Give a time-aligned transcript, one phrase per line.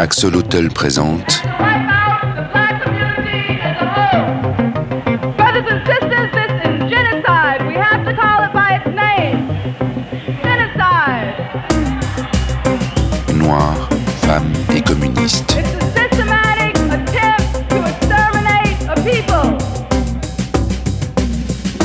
[0.00, 1.42] Axel Hotel présente
[13.34, 13.88] Noirs,
[14.22, 15.56] femmes et communistes.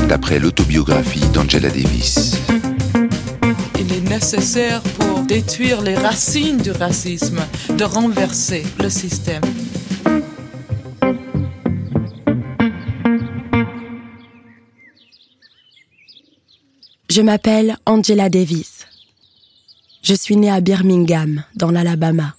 [0.07, 2.39] D'après l'autobiographie d'Angela Davis.
[3.79, 7.39] Il est nécessaire pour détruire les racines du racisme,
[7.77, 9.41] de renverser le système.
[17.09, 18.87] Je m'appelle Angela Davis.
[20.03, 22.35] Je suis née à Birmingham, dans l'Alabama.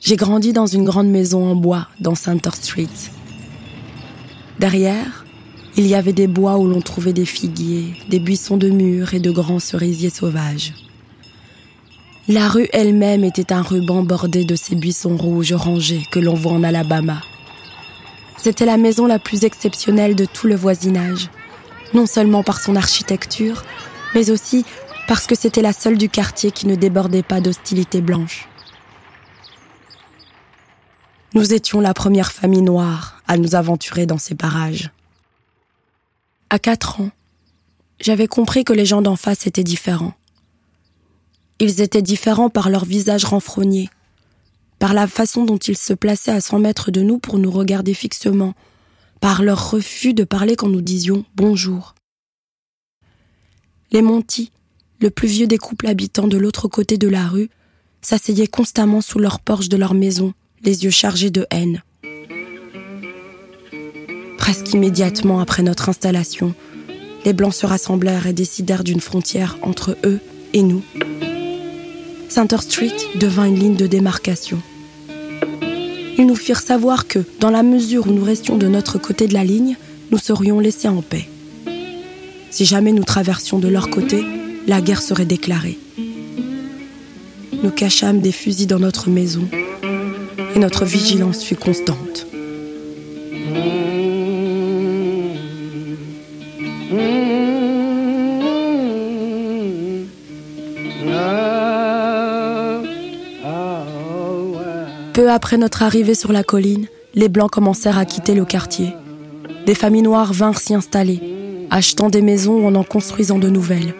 [0.00, 2.88] J'ai grandi dans une grande maison en bois dans Center Street.
[4.58, 5.24] Derrière,
[5.76, 9.20] il y avait des bois où l'on trouvait des figuiers, des buissons de mûres et
[9.20, 10.72] de grands cerisiers sauvages.
[12.26, 16.52] La rue elle-même était un ruban bordé de ces buissons rouges rangés que l'on voit
[16.52, 17.20] en Alabama.
[18.38, 21.28] C'était la maison la plus exceptionnelle de tout le voisinage,
[21.92, 23.62] non seulement par son architecture,
[24.14, 24.64] mais aussi
[25.06, 28.48] parce que c'était la seule du quartier qui ne débordait pas d'hostilité blanche.
[31.34, 34.90] Nous étions la première famille noire à nous aventurer dans ces parages.
[36.48, 37.10] À quatre ans,
[38.00, 40.14] j'avais compris que les gens d'en face étaient différents.
[41.60, 43.88] Ils étaient différents par leur visage renfrogné,
[44.78, 47.94] par la façon dont ils se plaçaient à 100 mètres de nous pour nous regarder
[47.94, 48.54] fixement,
[49.20, 51.94] par leur refus de parler quand nous disions bonjour.
[53.92, 54.50] Les Monty,
[55.00, 57.50] le plus vieux des couples habitants de l'autre côté de la rue,
[58.02, 61.82] s'asseyaient constamment sous leur porche de leur maison, les yeux chargés de haine.
[64.36, 66.54] Presque immédiatement après notre installation,
[67.24, 70.20] les Blancs se rassemblèrent et décidèrent d'une frontière entre eux
[70.52, 70.82] et nous.
[72.34, 74.60] Center Street devint une ligne de démarcation.
[76.18, 79.34] Ils nous firent savoir que, dans la mesure où nous restions de notre côté de
[79.34, 79.76] la ligne,
[80.10, 81.28] nous serions laissés en paix.
[82.50, 84.24] Si jamais nous traversions de leur côté,
[84.66, 85.78] la guerre serait déclarée.
[87.62, 89.46] Nous cachâmes des fusils dans notre maison
[90.56, 92.26] et notre vigilance fut constante.
[105.24, 108.94] Peu après notre arrivée sur la colline, les Blancs commencèrent à quitter le quartier.
[109.64, 113.94] Des familles noires vinrent s'y installer, achetant des maisons ou en en construisant de nouvelles.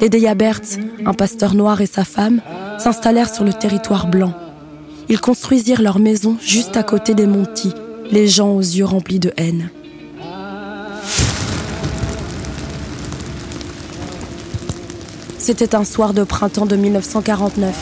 [0.00, 2.40] Les Deyaberts, un pasteur noir et sa femme,
[2.78, 4.32] s'installèrent sur le territoire blanc.
[5.10, 7.74] Ils construisirent leur maison juste à côté des Monty,
[8.10, 9.68] les gens aux yeux remplis de haine.
[15.36, 17.76] C'était un soir de printemps de 1949.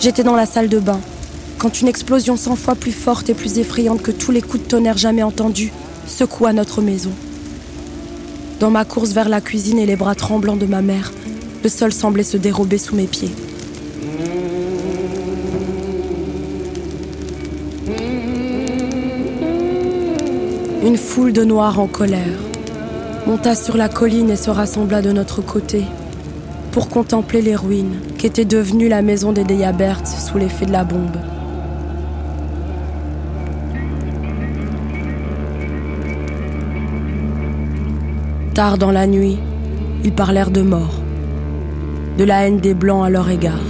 [0.00, 0.98] J'étais dans la salle de bain,
[1.60, 4.68] quand une explosion cent fois plus forte et plus effrayante que tous les coups de
[4.68, 5.72] tonnerre jamais entendus
[6.06, 7.10] secoua notre maison.
[8.60, 11.12] Dans ma course vers la cuisine et les bras tremblants de ma mère,
[11.62, 13.30] le sol semblait se dérober sous mes pieds.
[20.82, 22.38] Une foule de noirs en colère
[23.26, 25.84] monta sur la colline et se rassembla de notre côté
[26.72, 31.18] pour contempler les ruines qu'était devenue la maison des Deyabert sous l'effet de la bombe.
[38.54, 39.38] Tard dans la nuit,
[40.02, 41.00] ils parlèrent de mort,
[42.18, 43.62] de la haine des Blancs à leur égard,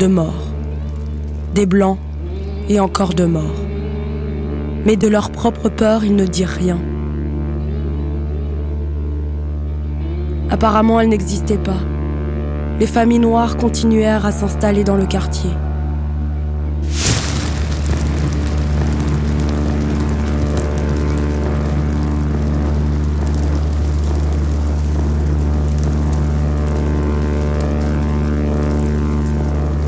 [0.00, 0.48] de mort,
[1.54, 1.96] des Blancs
[2.68, 3.54] et encore de mort.
[4.84, 6.78] Mais de leur propre peur, ils ne dirent rien.
[10.50, 11.80] Apparemment, elle n'existait pas.
[12.80, 15.50] Les familles noires continuèrent à s'installer dans le quartier.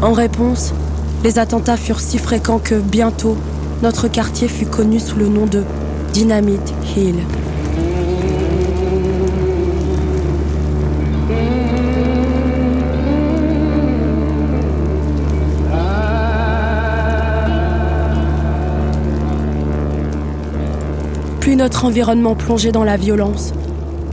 [0.05, 0.75] En réponse,
[1.23, 3.39] les attentats furent si fréquents que bientôt,
[3.83, 5.65] notre quartier fut connu sous le nom de
[6.13, 7.15] Dynamite Hill.
[21.41, 23.55] Plus notre environnement plongeait dans la violence,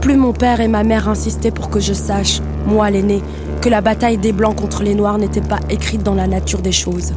[0.00, 3.20] plus mon père et ma mère insistaient pour que je sache, moi l'aîné,
[3.62, 6.72] que la bataille des Blancs contre les Noirs n'était pas écrite dans la nature des
[6.72, 7.12] choses.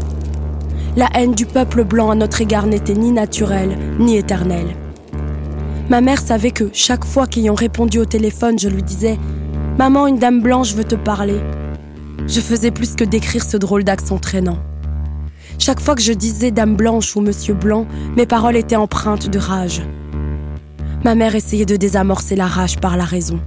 [0.95, 4.75] La haine du peuple blanc à notre égard n'était ni naturelle, ni éternelle.
[5.89, 9.17] Ma mère savait que chaque fois qu'ayant répondu au téléphone, je lui disais
[9.79, 11.39] Maman, une dame blanche veut te parler.
[12.27, 14.59] Je faisais plus que décrire ce drôle d'accent traînant.
[15.57, 19.39] Chaque fois que je disais Dame Blanche ou Monsieur Blanc, mes paroles étaient empreintes de
[19.39, 19.81] rage.
[21.03, 23.39] Ma mère essayait de désamorcer la rage par la raison.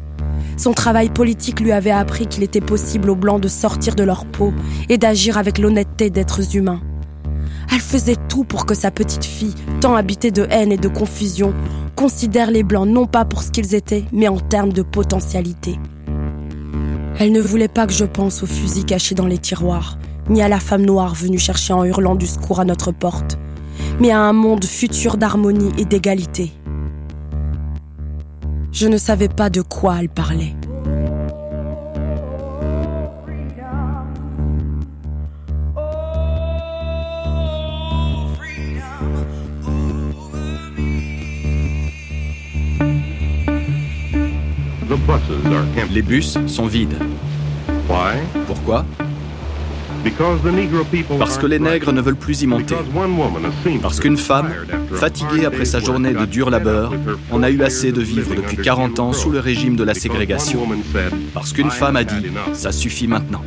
[0.58, 4.26] Son travail politique lui avait appris qu'il était possible aux Blancs de sortir de leur
[4.26, 4.52] peau
[4.88, 6.80] et d'agir avec l'honnêteté d'êtres humains.
[7.72, 11.54] Elle faisait tout pour que sa petite fille, tant habitée de haine et de confusion,
[11.94, 15.78] considère les Blancs non pas pour ce qu'ils étaient, mais en termes de potentialité.
[17.20, 19.96] Elle ne voulait pas que je pense aux fusils cachés dans les tiroirs,
[20.28, 23.38] ni à la femme noire venue chercher en hurlant du secours à notre porte,
[24.00, 26.52] mais à un monde futur d'harmonie et d'égalité.
[28.80, 30.54] Je ne savais pas de quoi elle parlait.
[45.90, 46.94] Les bus sont vides.
[48.46, 48.84] Pourquoi?
[51.18, 52.74] Parce que les nègres ne veulent plus y monter.
[53.82, 54.50] Parce qu'une femme,
[54.94, 56.92] fatiguée après sa journée de dur labeur,
[57.30, 60.60] en a eu assez de vivre depuis 40 ans sous le régime de la ségrégation.
[61.34, 63.42] Parce qu'une femme a dit, ça suffit maintenant.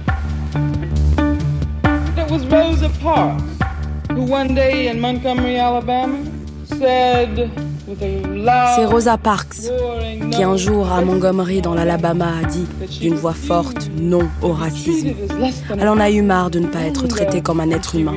[8.76, 9.72] C'est Rosa Parks
[10.32, 12.66] qui un jour à Montgomery dans l'Alabama a dit
[13.00, 15.10] d'une voix forte non au racisme.
[15.78, 18.16] Elle en a eu marre de ne pas être traitée comme un être humain.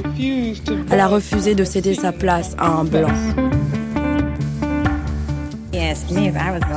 [0.90, 3.08] Elle a refusé de céder sa place à un blanc.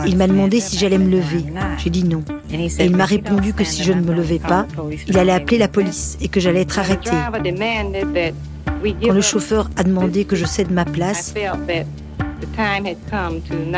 [0.05, 1.45] Il m'a demandé si j'allais me lever.
[1.77, 2.23] J'ai dit non.
[2.51, 4.65] Et il m'a répondu que si je ne me levais pas,
[5.07, 7.11] il allait appeler la police et que j'allais être arrêtée.
[9.03, 11.33] Quand le chauffeur a demandé que je cède ma place,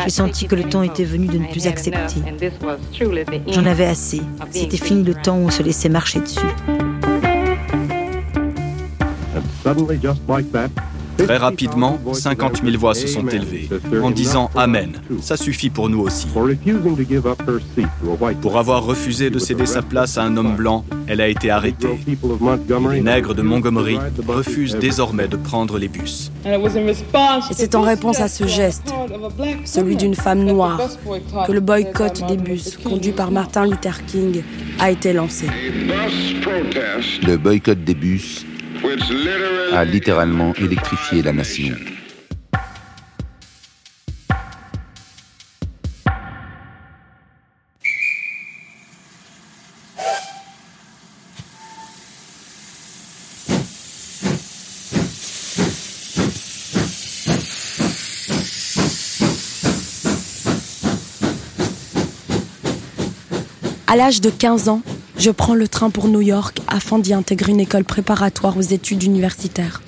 [0.04, 2.22] j'ai senti que le temps était venu de ne plus accepter.
[3.48, 4.22] J'en avais assez.
[4.52, 6.40] C'était fini le temps où on se laissait marcher dessus.
[11.24, 13.70] Très rapidement, 50 000 voix se sont élevées
[14.02, 14.94] en disant Amen.
[15.22, 16.28] Ça suffit pour nous aussi.
[18.42, 22.00] Pour avoir refusé de céder sa place à un homme blanc, elle a été arrêtée.
[22.92, 26.32] Les nègres de Montgomery refusent désormais de prendre les bus.
[26.46, 28.94] Et c'est en réponse à ce geste,
[29.66, 30.80] celui d'une femme noire,
[31.46, 34.44] que le boycott des bus, conduit par Martin Luther King,
[34.80, 35.48] a été lancé.
[37.26, 38.46] Le boycott des bus
[39.74, 41.76] a littéralement électrifié la nation.
[63.88, 64.84] À l'âge de 15 ans,
[65.20, 69.04] je prends le train pour New York afin d'y intégrer une école préparatoire aux études
[69.04, 69.82] universitaires.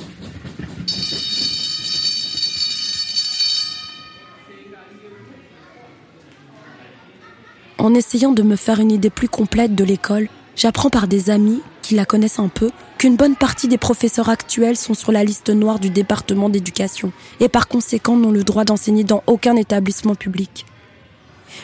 [7.78, 11.62] En essayant de me faire une idée plus complète de l'école, j'apprends par des amis
[11.82, 15.50] qui la connaissent un peu qu'une bonne partie des professeurs actuels sont sur la liste
[15.50, 20.66] noire du département d'éducation et par conséquent n'ont le droit d'enseigner dans aucun établissement public.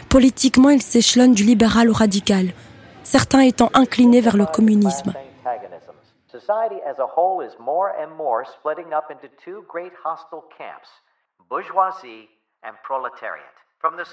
[0.10, 2.54] Politiquement, ils s'échelonnent du libéral au radical,
[3.08, 5.14] certains étant inclinés vers le communisme.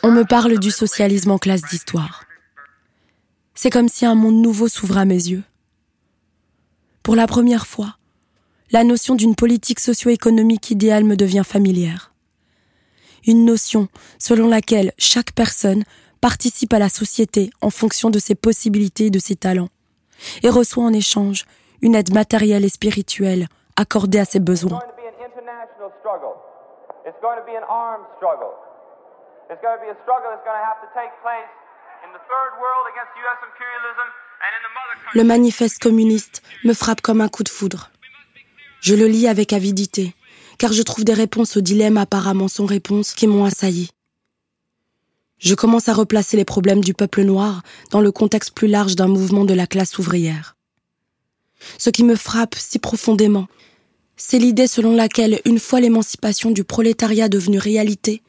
[0.02, 2.24] On me parle du socialisme en classe d'histoire.
[3.54, 5.42] C'est comme si un monde nouveau s'ouvrait à mes yeux.
[7.02, 7.96] Pour la première fois,
[8.70, 12.12] la notion d'une politique socio-économique idéale me devient familière.
[13.26, 15.82] Une notion selon laquelle chaque personne
[16.24, 19.68] participe à la société en fonction de ses possibilités et de ses talents,
[20.42, 21.44] et reçoit en échange
[21.82, 24.80] une aide matérielle et spirituelle accordée à ses besoins.
[35.12, 37.90] Le manifeste communiste me frappe comme un coup de foudre.
[38.80, 40.14] Je le lis avec avidité,
[40.58, 43.90] car je trouve des réponses aux dilemmes apparemment sans réponse qui m'ont assailli.
[45.38, 49.08] Je commence à replacer les problèmes du peuple noir dans le contexte plus large d'un
[49.08, 50.56] mouvement de la classe ouvrière.
[51.78, 53.46] Ce qui me frappe si profondément,
[54.16, 58.22] c'est l'idée selon laquelle, une fois l'émancipation du prolétariat devenue réalité,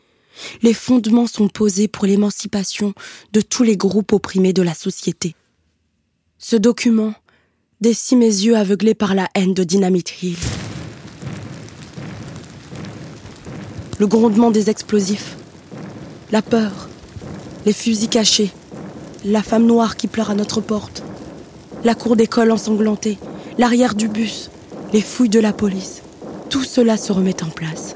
[0.61, 2.93] les fondements sont posés pour l'émancipation
[3.31, 5.35] de tous les groupes opprimés de la société.
[6.37, 7.13] Ce document
[7.81, 10.37] dessine mes yeux aveuglés par la haine de Dynamite Hill.
[13.99, 15.37] Le grondement des explosifs,
[16.31, 16.89] la peur,
[17.65, 18.51] les fusils cachés,
[19.23, 21.03] la femme noire qui pleure à notre porte,
[21.83, 23.17] la cour d'école ensanglantée,
[23.57, 24.51] l'arrière du bus,
[24.93, 26.01] les fouilles de la police.
[26.49, 27.95] Tout cela se remet en place.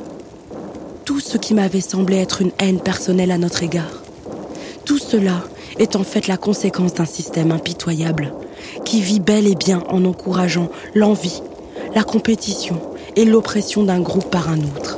[1.05, 4.03] Tout ce qui m'avait semblé être une haine personnelle à notre égard.
[4.85, 5.43] Tout cela
[5.77, 8.33] est en fait la conséquence d'un système impitoyable
[8.85, 11.41] qui vit bel et bien en encourageant l'envie,
[11.95, 12.81] la compétition
[13.15, 14.97] et l'oppression d'un groupe par un autre.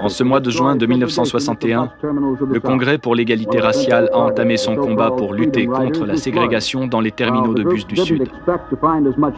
[0.00, 1.90] En ce mois de juin de 1961,
[2.50, 7.00] le Congrès pour l'égalité raciale a entamé son combat pour lutter contre la ségrégation dans
[7.00, 8.28] les terminaux de bus du Sud.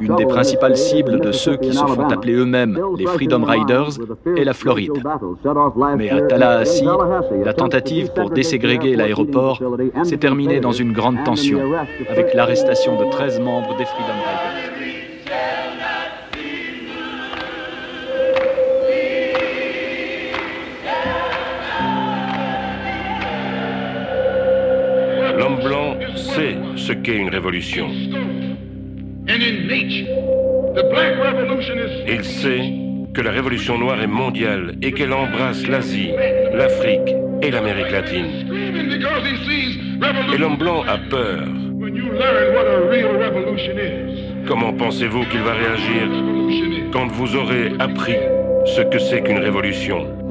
[0.01, 3.99] Une des principales cibles de ceux qui se font appeler eux-mêmes les Freedom Riders
[4.37, 5.03] est la Floride.
[5.97, 6.85] Mais à Tallahassee,
[7.45, 9.61] la tentative pour déségréguer l'aéroport
[10.05, 11.61] s'est terminée dans une grande tension,
[12.09, 14.64] avec l'arrestation de 13 membres des Freedom Riders.
[26.85, 27.89] Ce qu'est une révolution.
[32.07, 32.73] Il sait
[33.15, 36.11] que la révolution noire est mondiale et qu'elle embrasse l'Asie,
[36.53, 38.27] l'Afrique et l'Amérique latine.
[40.35, 41.45] Et l'homme blanc a peur.
[44.47, 46.03] Comment pensez-vous qu'il va réagir
[46.93, 48.17] quand vous aurez appris
[48.67, 50.24] ce que c'est qu'une révolution?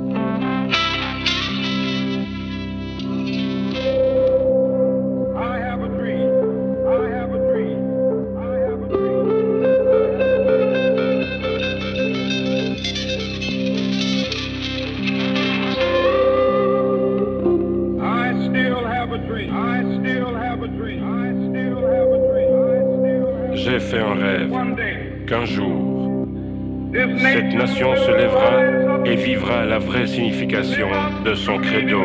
[30.08, 30.88] Signification
[31.26, 32.02] de son credo.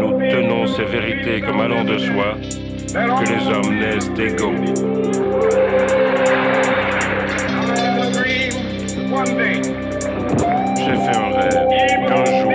[0.00, 2.36] Nous tenons ces vérités comme allant de soi
[2.88, 4.52] que les hommes naissent égaux.
[10.76, 11.62] J'ai fait un rêve
[12.08, 12.52] qu'un jour,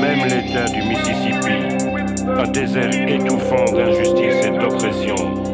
[0.00, 1.58] même l'État du Mississippi,
[2.26, 5.47] un désert étouffant d'injustice et d'oppression,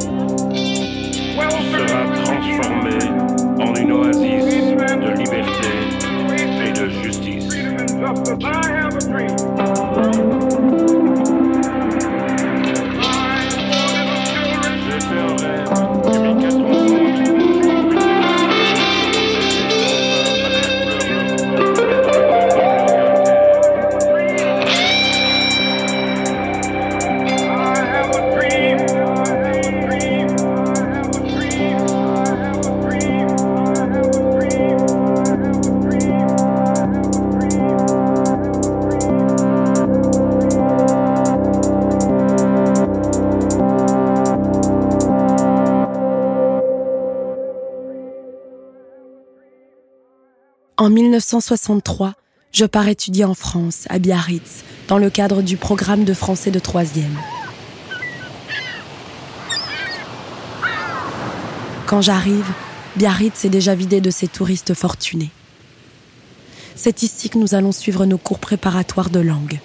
[4.02, 6.04] de liberté
[7.66, 8.63] I have a
[50.94, 52.14] 1963,
[52.52, 56.60] je pars étudier en France, à Biarritz, dans le cadre du programme de français de
[56.60, 57.18] troisième.
[61.86, 62.46] Quand j'arrive,
[62.94, 65.30] Biarritz est déjà vidé de ses touristes fortunés.
[66.76, 69.58] C'est ici que nous allons suivre nos cours préparatoires de langue.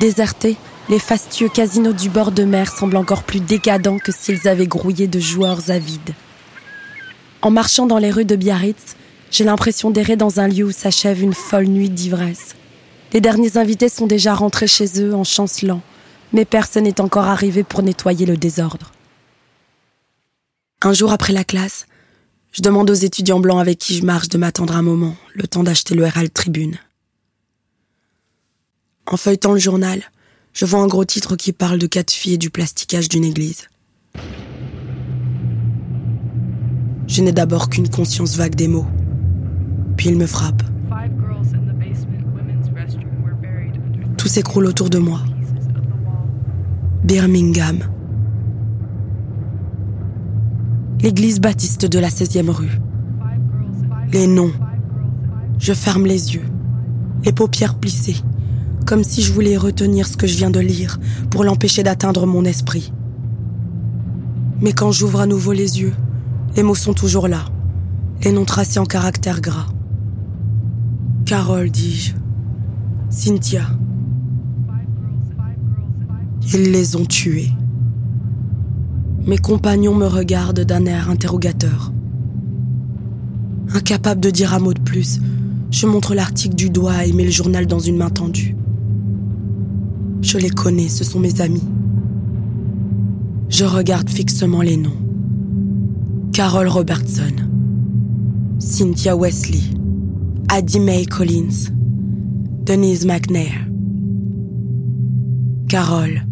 [0.00, 0.56] Désertés,
[0.88, 5.06] les fastueux casinos du bord de mer semblent encore plus décadents que s'ils avaient grouillé
[5.06, 6.14] de joueurs avides.
[7.40, 8.96] En marchant dans les rues de Biarritz,
[9.30, 12.54] j'ai l'impression d'errer dans un lieu où s'achève une folle nuit d'ivresse.
[13.12, 15.82] Les derniers invités sont déjà rentrés chez eux en chancelant,
[16.32, 18.92] mais personne n'est encore arrivé pour nettoyer le désordre.
[20.82, 21.86] Un jour après la classe,
[22.52, 25.62] je demande aux étudiants blancs avec qui je marche de m'attendre un moment, le temps
[25.62, 26.78] d'acheter le Herald Tribune.
[29.06, 30.02] En feuilletant le journal,
[30.52, 33.68] je vois un gros titre qui parle de quatre filles et du plasticage d'une église.
[37.06, 38.86] Je n'ai d'abord qu'une conscience vague des mots.
[39.98, 40.62] Puis il me frappe.
[44.16, 45.20] Tout s'écroule autour de moi.
[47.02, 47.80] Birmingham.
[51.02, 52.80] L'église baptiste de la 16e rue.
[54.12, 54.52] Les noms.
[55.58, 56.46] Je ferme les yeux,
[57.24, 58.18] les paupières plissées,
[58.86, 61.00] comme si je voulais retenir ce que je viens de lire
[61.30, 62.92] pour l'empêcher d'atteindre mon esprit.
[64.60, 65.94] Mais quand j'ouvre à nouveau les yeux,
[66.54, 67.46] les mots sont toujours là,
[68.22, 69.66] les noms tracés en caractères gras.
[71.28, 72.14] Carole, dis-je.
[73.10, 73.60] Cynthia.
[76.54, 77.50] Ils les ont tués.
[79.26, 81.92] Mes compagnons me regardent d'un air interrogateur.
[83.74, 85.20] Incapable de dire un mot de plus,
[85.70, 88.56] je montre l'article du doigt et mets le journal dans une main tendue.
[90.22, 91.68] Je les connais, ce sont mes amis.
[93.50, 94.96] Je regarde fixement les noms.
[96.32, 97.36] Carol Robertson,
[98.58, 99.60] Cynthia Wesley,
[100.50, 101.68] Addie Mae Collins,
[102.64, 103.66] Denise McNair.
[105.68, 106.26] Carol,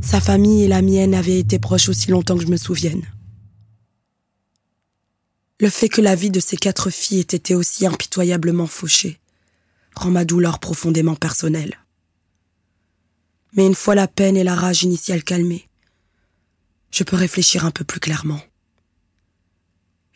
[0.00, 3.02] sa famille et la mienne avaient été proches aussi longtemps que je me souvienne.
[5.60, 9.20] Le fait que la vie de ces quatre filles ait été aussi impitoyablement fauchée
[9.94, 11.76] rend ma douleur profondément personnelle.
[13.52, 15.68] Mais une fois la peine et la rage initiale calmées,
[16.90, 18.40] je peux réfléchir un peu plus clairement.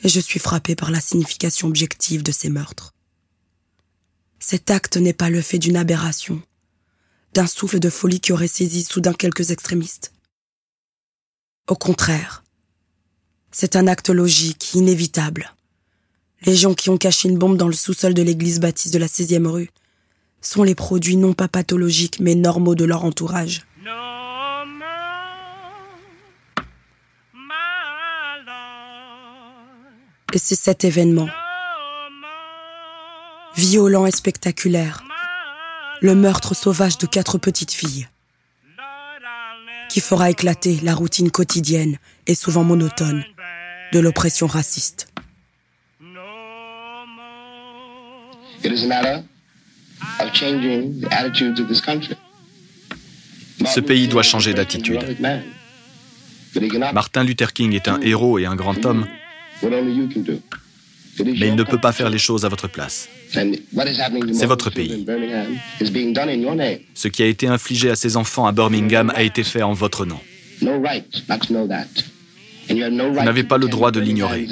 [0.03, 2.95] Et je suis frappé par la signification objective de ces meurtres.
[4.43, 6.43] Cet acte n'est pas le fait d'une aberration,
[7.35, 10.13] d'un souffle de folie qui aurait saisi soudain quelques extrémistes.
[11.69, 12.43] Au contraire,
[13.53, 15.53] c'est un acte logique, inévitable.
[16.47, 19.09] Les gens qui ont caché une bombe dans le sous-sol de l'église baptiste de la
[19.09, 19.71] 16e rue
[20.41, 23.67] sont les produits non pas pathologiques mais normaux de leur entourage.
[30.33, 31.29] Et c'est cet événement,
[33.57, 35.05] violent et spectaculaire,
[36.01, 38.09] le meurtre sauvage de quatre petites filles,
[39.89, 43.25] qui fera éclater la routine quotidienne et souvent monotone
[43.93, 45.09] de l'oppression raciste.
[53.67, 55.17] Ce pays doit changer d'attitude.
[56.93, 59.07] Martin Luther King est un héros et un grand homme,
[61.25, 63.09] mais il ne peut pas faire les choses à votre place.
[63.33, 65.07] C'est votre pays.
[66.95, 70.05] Ce qui a été infligé à ces enfants à Birmingham a été fait en votre
[70.05, 70.19] nom.
[70.61, 70.69] Vous
[73.25, 74.47] n'avez pas le droit de l'ignorer.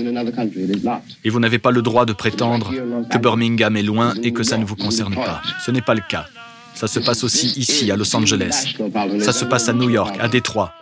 [1.25, 2.73] Et vous n'avez pas le droit de prétendre
[3.11, 5.43] que Birmingham est loin et que ça ne vous concerne pas.
[5.65, 6.27] Ce n'est pas le cas.
[6.75, 8.75] Ça se passe aussi ici, à Los Angeles.
[9.21, 10.73] Ça se passe à New York, à Détroit.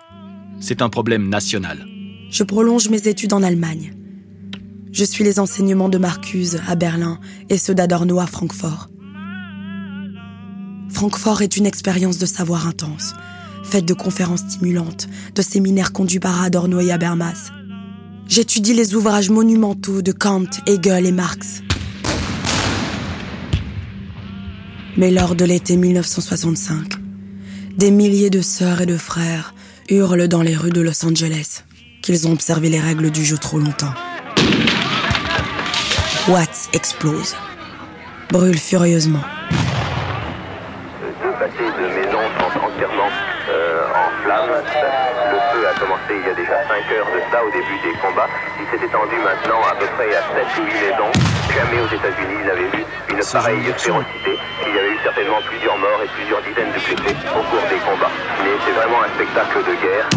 [0.61, 1.87] C'est un problème national.
[2.31, 3.96] Je prolonge mes études en Allemagne.
[4.97, 8.89] Je suis les enseignements de Marcuse à Berlin et ceux d'Adorno à Francfort.
[10.89, 13.13] Francfort est une expérience de savoir intense,
[13.63, 17.53] faite de conférences stimulantes, de séminaires conduits par Adorno et Habermas.
[18.27, 21.63] J'étudie les ouvrages monumentaux de Kant, Hegel et Marx.
[24.97, 26.95] Mais lors de l'été 1965,
[27.77, 29.55] des milliers de sœurs et de frères
[29.91, 31.65] hurlent dans les rues de Los Angeles
[32.01, 33.93] qu'ils ont observé les règles du jeu trop longtemps.
[36.29, 37.37] Watts explose,
[38.33, 39.23] brûle furieusement.
[46.11, 48.29] il y a déjà 5 heures de ça au début des combats.
[48.59, 51.12] Il s'est étendu maintenant à peu près à 7 ou 8 maisons.
[51.55, 54.33] Jamais aux États-Unis il n'avait vu une pareille férocité.
[54.67, 57.79] Il y avait eu certainement plusieurs morts et plusieurs dizaines de blessés au cours des
[57.87, 58.11] combats.
[58.43, 60.09] Mais c'est vraiment un spectacle de guerre.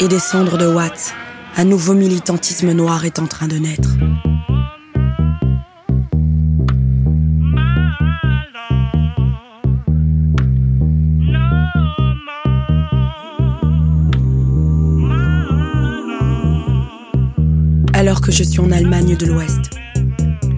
[0.00, 1.14] Et des cendres de Watts,
[1.56, 3.88] un nouveau militantisme noir est en train de naître.
[18.10, 19.70] Alors que je suis en Allemagne de l'Ouest.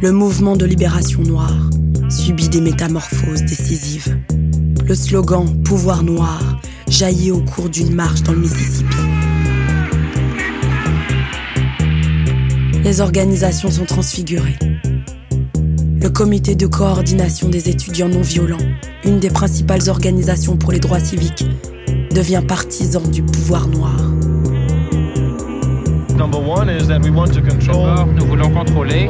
[0.00, 1.68] Le mouvement de libération noire
[2.08, 4.16] subit des métamorphoses décisives.
[4.86, 8.96] Le slogan Pouvoir noir jaillit au cours d'une marche dans le Mississippi.
[12.82, 14.58] Les organisations sont transfigurées.
[16.00, 18.66] Le comité de coordination des étudiants non violents,
[19.04, 21.44] une des principales organisations pour les droits civiques,
[22.14, 23.94] devient partisan du pouvoir noir.
[26.32, 29.08] D'abord, nous voulons contrôler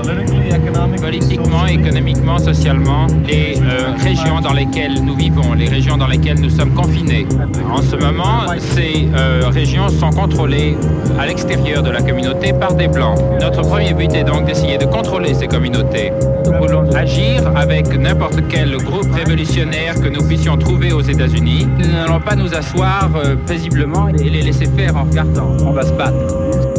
[1.00, 6.50] politiquement, économiquement, socialement les euh, régions dans lesquelles nous vivons, les régions dans lesquelles nous
[6.50, 7.26] sommes confinés.
[7.70, 10.76] En ce moment, ces euh, régions sont contrôlées
[11.18, 13.18] à l'extérieur de la communauté par des Blancs.
[13.40, 16.12] Notre premier but est donc d'essayer de contrôler ces communautés.
[16.46, 21.66] Nous voulons agir avec n'importe quel groupe révolutionnaire que nous puissions trouver aux États-Unis.
[21.78, 25.56] Nous n'allons pas nous asseoir euh, paisiblement et les laisser faire en regardant.
[25.64, 26.71] On va se battre.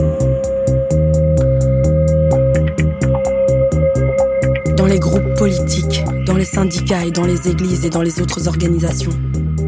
[4.84, 8.50] Dans les groupes politiques, dans les syndicats et dans les églises et dans les autres
[8.50, 9.14] organisations.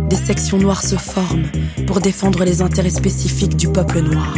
[0.10, 1.46] Des sections noires se forment
[1.88, 4.36] pour défendre les intérêts spécifiques du peuple noir.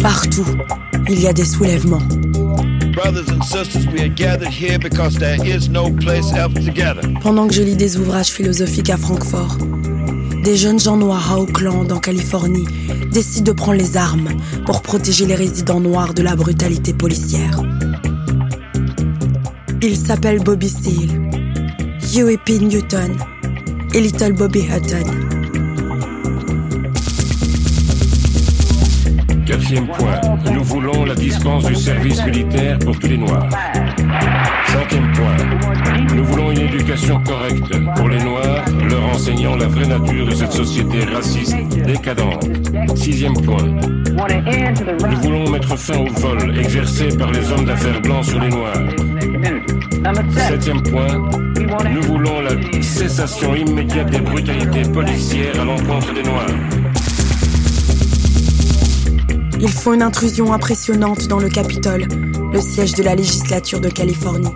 [0.00, 0.44] Partout,
[1.08, 2.02] il y a des soulèvements.
[7.22, 9.56] Pendant que je lis des ouvrages philosophiques à Francfort,
[10.44, 12.66] des jeunes gens noirs à Oakland, en Californie,
[13.10, 14.28] décident de prendre les armes
[14.66, 17.62] pour protéger les résidents noirs de la brutalité policière.
[19.80, 21.30] Ils s'appellent Bobby Steele,
[22.14, 22.38] Huey.
[22.60, 23.16] Newton
[23.94, 25.10] et Little Bobby Hutton.
[29.46, 30.20] Quatrième point,
[30.52, 33.48] nous voulons la dispense du service militaire pour tous les Noirs.
[34.66, 35.36] Cinquième point,
[36.14, 38.43] nous voulons une éducation correcte pour les Noirs,
[39.24, 41.56] enseignant la vraie nature de cette société raciste
[41.86, 42.46] décadente.
[42.94, 48.38] Sixième point, nous voulons mettre fin au vol exercé par les hommes d'affaires blancs sur
[48.38, 48.82] les Noirs.
[50.46, 51.30] Septième point,
[51.90, 56.54] nous voulons la cessation immédiate des brutalités policières à l'encontre des Noirs.
[59.58, 62.06] Ils font une intrusion impressionnante dans le Capitole,
[62.52, 64.54] le siège de la législature de Californie.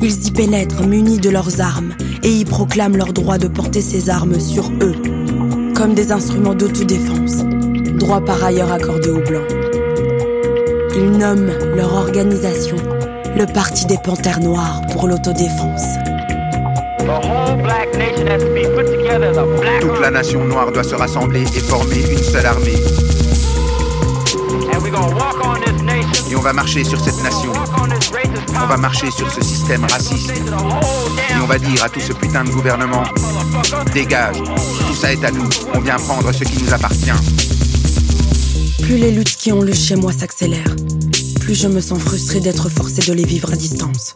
[0.00, 4.08] Ils y pénètrent munis de leurs armes et y proclament leur droit de porter ces
[4.08, 4.94] armes sur eux,
[5.74, 7.44] comme des instruments d'autodéfense,
[7.98, 9.46] droit par ailleurs accordé aux Blancs.
[10.96, 12.76] Ils nomment leur organisation
[13.36, 15.82] le Parti des Panthères Noires pour l'autodéfense.
[19.80, 22.76] Toute la nation noire doit se rassembler et former une seule armée
[26.44, 27.52] va marcher sur cette nation.
[28.62, 30.30] On va marcher sur ce système raciste.
[30.30, 33.02] Et on va dire à tout ce putain de gouvernement,
[33.94, 37.10] dégage, tout ça est à nous, on vient prendre ce qui nous appartient.
[38.82, 40.76] Plus les luttes qui ont lieu chez moi s'accélèrent,
[41.40, 44.14] plus je me sens frustrée d'être forcée de les vivre à distance.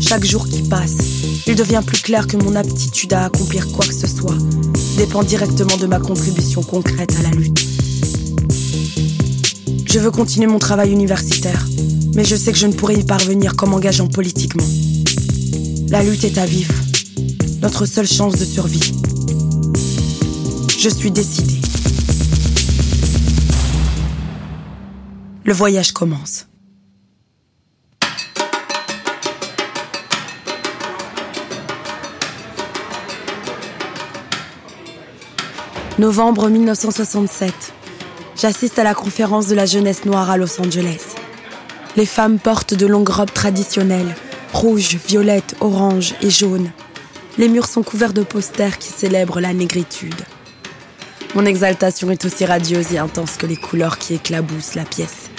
[0.00, 0.96] Chaque jour qui passe,
[1.46, 4.36] il devient plus clair que mon aptitude à accomplir quoi que ce soit
[4.96, 7.71] dépend directement de ma contribution concrète à la lutte.
[9.92, 11.66] Je veux continuer mon travail universitaire,
[12.14, 14.64] mais je sais que je ne pourrai y parvenir qu'en m'engageant politiquement.
[15.90, 16.70] La lutte est à vif,
[17.60, 18.94] notre seule chance de survie.
[20.78, 21.60] Je suis décidée.
[25.44, 26.46] Le voyage commence.
[35.98, 37.74] Novembre 1967.
[38.42, 41.14] J'assiste à la conférence de la jeunesse noire à Los Angeles.
[41.94, 44.16] Les femmes portent de longues robes traditionnelles,
[44.52, 46.72] rouges, violettes, oranges et jaunes.
[47.38, 50.20] Les murs sont couverts de posters qui célèbrent la négritude.
[51.36, 55.30] Mon exaltation est aussi radieuse et intense que les couleurs qui éclaboussent la pièce.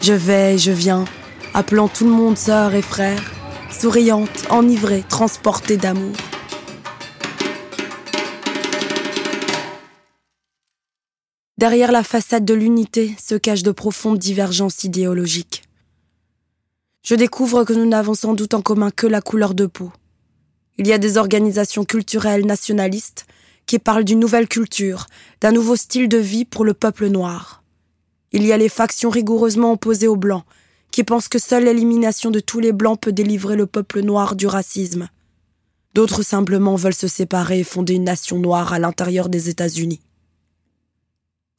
[0.00, 1.04] Je vais, je viens,
[1.52, 3.30] appelant tout le monde sœur et frère,
[3.70, 6.16] souriante, enivrée, transportée d'amour.
[11.60, 15.62] Derrière la façade de l'unité se cachent de profondes divergences idéologiques.
[17.02, 19.92] Je découvre que nous n'avons sans doute en commun que la couleur de peau.
[20.78, 23.26] Il y a des organisations culturelles nationalistes
[23.66, 25.04] qui parlent d'une nouvelle culture,
[25.42, 27.62] d'un nouveau style de vie pour le peuple noir.
[28.32, 30.44] Il y a les factions rigoureusement opposées aux blancs,
[30.90, 34.46] qui pensent que seule l'élimination de tous les blancs peut délivrer le peuple noir du
[34.46, 35.10] racisme.
[35.92, 40.00] D'autres simplement veulent se séparer et fonder une nation noire à l'intérieur des États-Unis.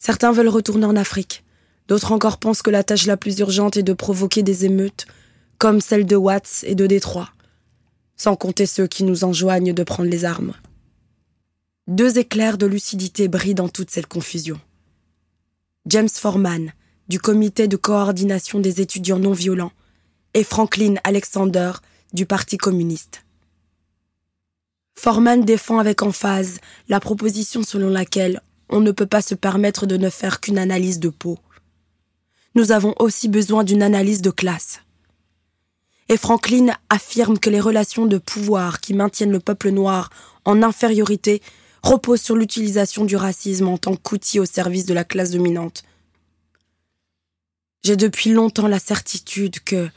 [0.01, 1.43] Certains veulent retourner en Afrique.
[1.87, 5.05] D'autres encore pensent que la tâche la plus urgente est de provoquer des émeutes,
[5.59, 7.29] comme celle de Watts et de Détroit,
[8.17, 10.53] sans compter ceux qui nous enjoignent de prendre les armes.
[11.87, 14.59] Deux éclairs de lucidité brillent dans toute cette confusion.
[15.85, 16.73] James Forman,
[17.07, 19.73] du comité de coordination des étudiants non violents,
[20.33, 21.73] et Franklin Alexander,
[22.11, 23.23] du Parti communiste.
[24.95, 26.59] Forman défend avec emphase
[26.89, 30.99] la proposition selon laquelle on ne peut pas se permettre de ne faire qu'une analyse
[30.99, 31.37] de peau.
[32.55, 34.79] Nous avons aussi besoin d'une analyse de classe.
[36.09, 40.09] Et Franklin affirme que les relations de pouvoir qui maintiennent le peuple noir
[40.43, 41.41] en infériorité
[41.83, 45.83] reposent sur l'utilisation du racisme en tant qu'outil au service de la classe dominante.
[47.83, 49.89] J'ai depuis longtemps la certitude que,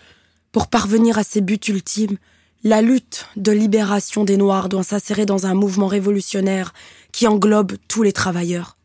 [0.53, 2.17] pour parvenir à ces buts ultimes,
[2.64, 6.72] la lutte de libération des Noirs doit s'insérer dans un mouvement révolutionnaire
[7.12, 8.77] qui englobe tous les travailleurs.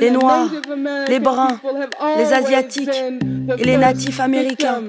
[0.00, 0.48] les Noirs,
[1.08, 1.60] les Bruns,
[2.16, 2.88] les Asiatiques
[3.58, 4.82] et les natifs américains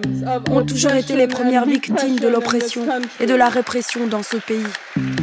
[0.52, 2.86] ont toujours été les premières victimes de l'oppression
[3.20, 5.23] et de la répression dans ce pays.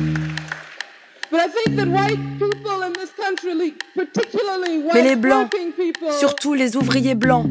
[4.94, 5.50] Mais les Blancs,
[6.18, 7.46] surtout les ouvriers blancs,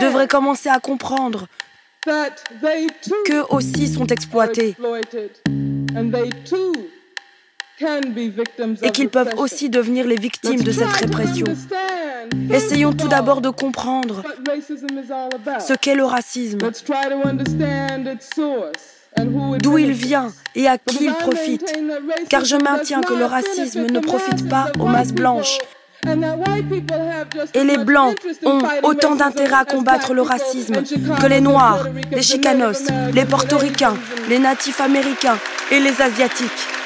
[0.00, 1.46] devraient commencer à comprendre
[3.26, 4.76] qu'eux aussi sont exploités
[8.82, 11.46] et qu'ils peuvent aussi devenir les victimes de cette répression.
[12.50, 14.22] Essayons tout d'abord de comprendre
[15.60, 16.58] ce qu'est le racisme,
[19.16, 21.72] d'où il vient et à qui il profite,
[22.28, 25.58] car je maintiens que le racisme ne profite pas aux masses blanches.
[27.54, 30.82] Et les Blancs ont autant d'intérêt à combattre le racisme
[31.20, 33.94] que les Noirs, les Chicanos, les Portoricains,
[34.28, 35.38] les Natifs américains
[35.70, 36.77] et les Asiatiques.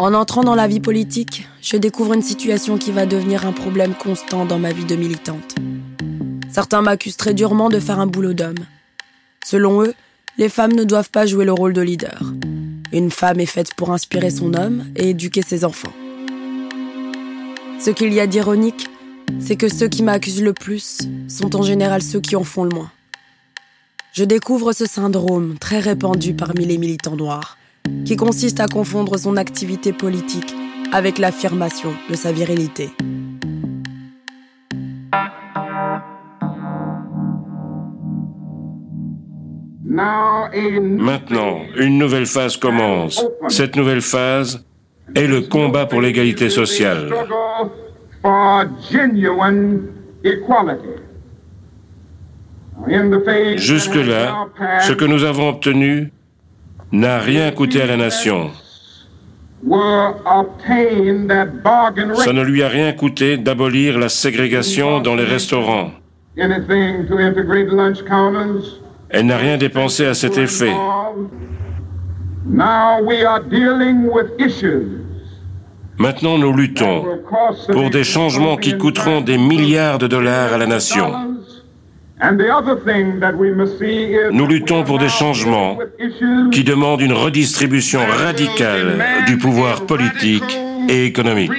[0.00, 3.92] En entrant dans la vie politique, je découvre une situation qui va devenir un problème
[3.92, 5.56] constant dans ma vie de militante.
[6.50, 8.64] Certains m'accusent très durement de faire un boulot d'homme.
[9.44, 9.92] Selon eux,
[10.38, 12.32] les femmes ne doivent pas jouer le rôle de leader.
[12.94, 15.92] Une femme est faite pour inspirer son homme et éduquer ses enfants.
[17.78, 18.88] Ce qu'il y a d'ironique,
[19.38, 22.74] c'est que ceux qui m'accusent le plus sont en général ceux qui en font le
[22.74, 22.90] moins.
[24.14, 27.58] Je découvre ce syndrome très répandu parmi les militants noirs
[28.04, 30.54] qui consiste à confondre son activité politique
[30.92, 32.90] avec l'affirmation de sa virilité.
[39.90, 43.24] Maintenant, une nouvelle phase commence.
[43.48, 44.64] Cette nouvelle phase
[45.14, 47.12] est le combat pour l'égalité sociale.
[53.56, 54.46] Jusque-là,
[54.80, 56.12] ce que nous avons obtenu
[56.92, 58.50] n'a rien coûté à la nation.
[59.62, 59.68] Ça
[62.32, 65.90] ne lui a rien coûté d'abolir la ségrégation dans les restaurants.
[66.36, 66.48] Elle
[69.26, 70.72] n'a rien dépensé à cet effet.
[75.98, 77.04] Maintenant, nous luttons
[77.70, 81.12] pour des changements qui coûteront des milliards de dollars à la nation.
[84.32, 85.78] Nous luttons pour des changements
[86.52, 91.50] qui demandent une redistribution radicale du pouvoir politique et économique.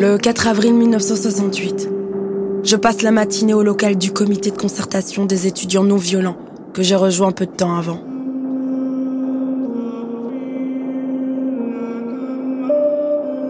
[0.00, 1.90] Le 4 avril 1968,
[2.64, 6.38] je passe la matinée au local du comité de concertation des étudiants non violents
[6.72, 8.00] que j'ai rejoint peu de temps avant.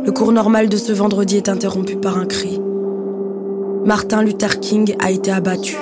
[0.04, 2.60] Le cours normal de ce vendredi est interrompu par un cri.
[3.84, 5.76] Martin Luther King a été abattu.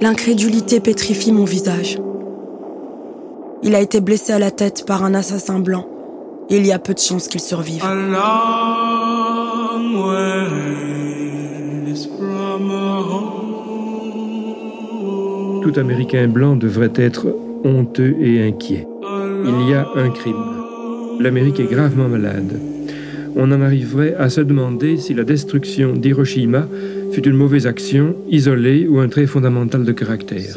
[0.00, 1.98] L'incrédulité pétrifie mon visage.
[3.66, 5.88] Il a été blessé à la tête par un assassin blanc.
[6.48, 7.82] Et il y a peu de chances qu'il survive.
[15.62, 17.26] Tout Américain blanc devrait être
[17.64, 18.86] honteux et inquiet.
[19.44, 20.36] Il y a un crime.
[21.18, 22.60] L'Amérique est gravement malade.
[23.34, 26.68] On en arriverait à se demander si la destruction d'Hiroshima
[27.10, 30.54] fut une mauvaise action, isolée ou un trait fondamental de caractère.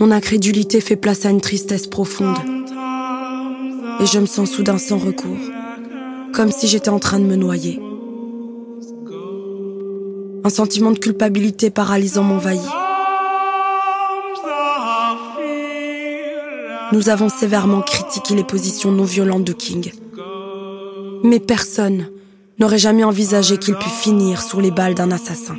[0.00, 2.36] Mon incrédulité fait place à une tristesse profonde.
[4.00, 5.36] Et je me sens soudain sans recours,
[6.32, 7.80] comme si j'étais en train de me noyer.
[10.44, 12.60] Un sentiment de culpabilité paralysant m'envahit.
[16.92, 19.92] Nous avons sévèrement critiqué les positions non violentes de King.
[21.24, 22.08] Mais personne
[22.60, 25.56] n'aurait jamais envisagé qu'il pût finir sous les balles d'un assassin.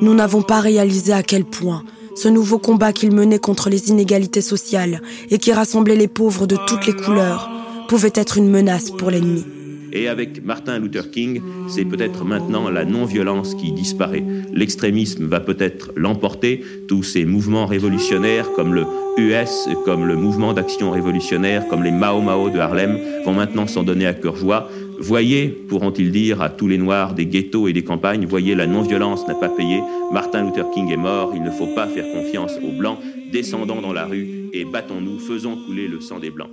[0.00, 1.82] Nous n'avons pas réalisé à quel point
[2.14, 6.56] ce nouveau combat qu'il menait contre les inégalités sociales et qui rassemblait les pauvres de
[6.66, 7.48] toutes les couleurs
[7.88, 9.44] pouvait être une menace pour l'ennemi.
[9.92, 14.24] Et avec Martin Luther King, c'est peut-être maintenant la non-violence qui disparaît.
[14.52, 16.62] L'extrémisme va peut-être l'emporter.
[16.88, 18.84] Tous ces mouvements révolutionnaires comme le
[19.16, 23.82] US, comme le mouvement d'action révolutionnaire, comme les Mao Mao de Harlem, vont maintenant s'en
[23.82, 24.68] donner à cœur joie.
[25.00, 29.28] Voyez, pourront-ils dire à tous les Noirs des ghettos et des campagnes, voyez, la non-violence
[29.28, 29.80] n'a pas payé,
[30.12, 32.98] Martin Luther King est mort, il ne faut pas faire confiance aux Blancs,
[33.32, 36.50] descendons dans la rue et battons-nous, faisons couler le sang des Blancs.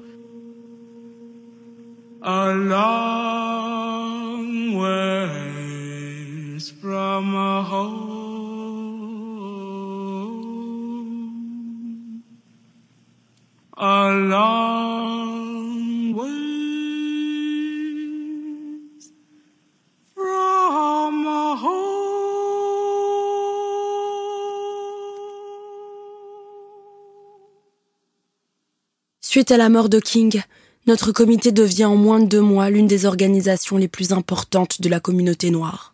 [29.36, 30.42] Suite à la mort de King,
[30.88, 34.88] notre comité devient en moins de deux mois l'une des organisations les plus importantes de
[34.88, 35.92] la communauté noire.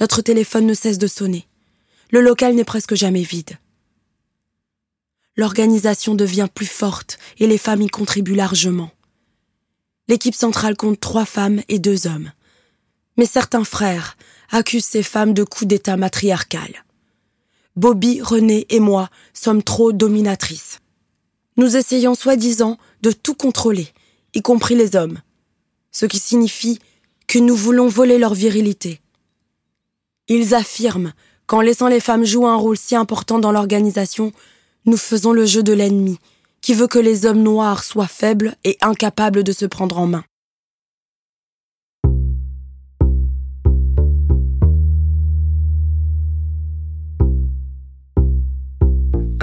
[0.00, 1.46] Notre téléphone ne cesse de sonner.
[2.10, 3.58] Le local n'est presque jamais vide.
[5.36, 8.90] L'organisation devient plus forte et les femmes y contribuent largement.
[10.08, 12.32] L'équipe centrale compte trois femmes et deux hommes.
[13.16, 14.16] Mais certains frères
[14.50, 16.84] accusent ces femmes de coups d'état matriarcal.
[17.76, 20.81] Bobby, René et moi sommes trop dominatrices.
[21.56, 23.88] Nous essayons soi-disant de tout contrôler,
[24.34, 25.20] y compris les hommes,
[25.90, 26.78] ce qui signifie
[27.26, 29.00] que nous voulons voler leur virilité.
[30.28, 31.12] Ils affirment
[31.46, 34.32] qu'en laissant les femmes jouer un rôle si important dans l'organisation,
[34.86, 36.18] nous faisons le jeu de l'ennemi,
[36.62, 40.24] qui veut que les hommes noirs soient faibles et incapables de se prendre en main.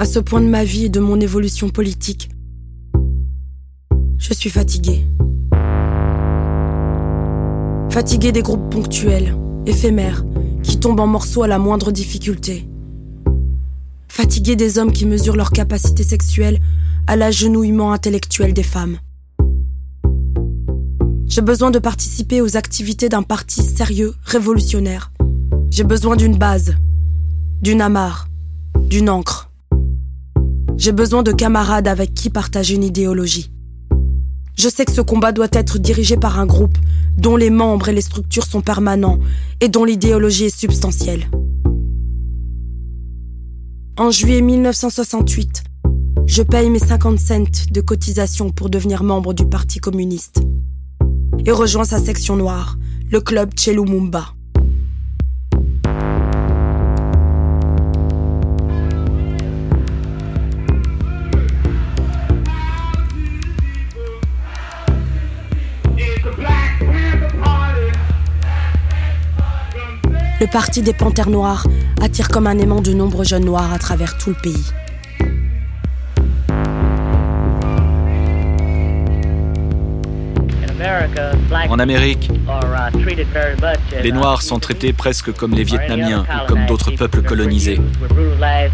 [0.00, 2.30] À ce point de ma vie et de mon évolution politique,
[4.16, 5.06] je suis fatiguée.
[7.90, 9.36] Fatiguée des groupes ponctuels,
[9.66, 10.24] éphémères,
[10.62, 12.66] qui tombent en morceaux à la moindre difficulté.
[14.08, 16.60] Fatiguée des hommes qui mesurent leur capacité sexuelle
[17.06, 18.96] à l'agenouillement intellectuel des femmes.
[21.26, 25.12] J'ai besoin de participer aux activités d'un parti sérieux, révolutionnaire.
[25.70, 26.74] J'ai besoin d'une base,
[27.60, 28.28] d'une amarre,
[28.88, 29.49] d'une encre.
[30.80, 33.50] J'ai besoin de camarades avec qui partager une idéologie.
[34.56, 36.78] Je sais que ce combat doit être dirigé par un groupe
[37.18, 39.18] dont les membres et les structures sont permanents
[39.60, 41.30] et dont l'idéologie est substantielle.
[43.98, 45.64] En juillet 1968,
[46.24, 50.40] je paye mes 50 cents de cotisation pour devenir membre du Parti communiste
[51.44, 52.78] et rejoins sa section noire,
[53.10, 54.32] le club Chelumumba.
[70.40, 71.66] Le Parti des Panthères Noires
[72.00, 74.72] attire comme un aimant de nombreux jeunes noirs à travers tout le pays.
[81.68, 82.30] En Amérique,
[84.02, 87.78] les Noirs sont traités presque comme les Vietnamiens ou comme d'autres peuples colonisés.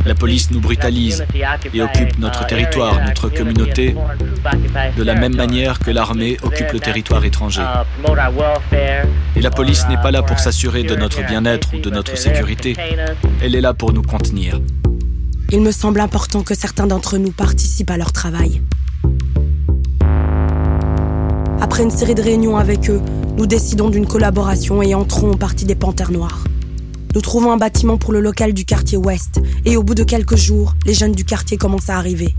[0.04, 1.26] La police nous brutalise
[1.74, 3.96] et occupe notre territoire, notre communauté,
[4.96, 7.64] de la même manière que l'armée occupe le territoire étranger.
[9.36, 12.74] Et la police n'est pas là pour s'assurer de notre bien-être ou de notre sécurité.
[13.42, 14.60] Elle est là pour nous contenir.
[15.52, 18.62] Il me semble important que certains d'entre nous participent à leur travail.
[21.60, 23.02] Après une série de réunions avec eux,
[23.36, 26.44] nous décidons d'une collaboration et entrons au Parti des Panthères Noirs.
[27.14, 30.36] Nous trouvons un bâtiment pour le local du quartier Ouest et au bout de quelques
[30.36, 32.34] jours, les jeunes du quartier commencent à arriver.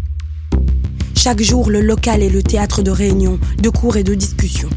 [1.15, 4.69] Chaque jour, le local est le théâtre de réunions, de cours et de discussions.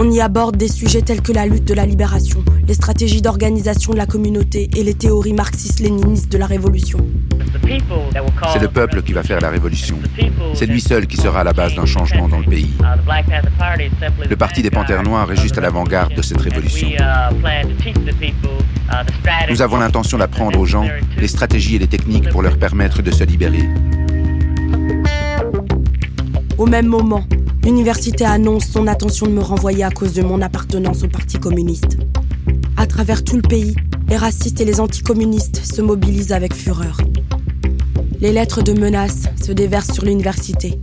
[0.00, 3.92] On y aborde des sujets tels que la lutte de la libération, les stratégies d'organisation
[3.92, 6.98] de la communauté et les théories marxistes-léninistes de la révolution.
[8.52, 9.98] C'est le peuple qui va faire la révolution.
[10.54, 12.70] C'est lui seul qui sera à la base d'un changement dans le pays.
[14.30, 16.90] Le Parti des Panthères Noirs est juste à l'avant-garde de cette révolution.
[19.50, 20.86] Nous avons l'intention d'apprendre aux gens
[21.18, 23.68] les stratégies et les techniques pour leur permettre de se libérer.
[26.56, 27.24] Au même moment,
[27.62, 31.98] l'université annonce son intention de me renvoyer à cause de mon appartenance au Parti communiste.
[32.76, 33.74] À travers tout le pays,
[34.08, 37.00] les racistes et les anticommunistes se mobilisent avec fureur.
[38.20, 40.80] Les lettres de menaces se déversent sur l'université.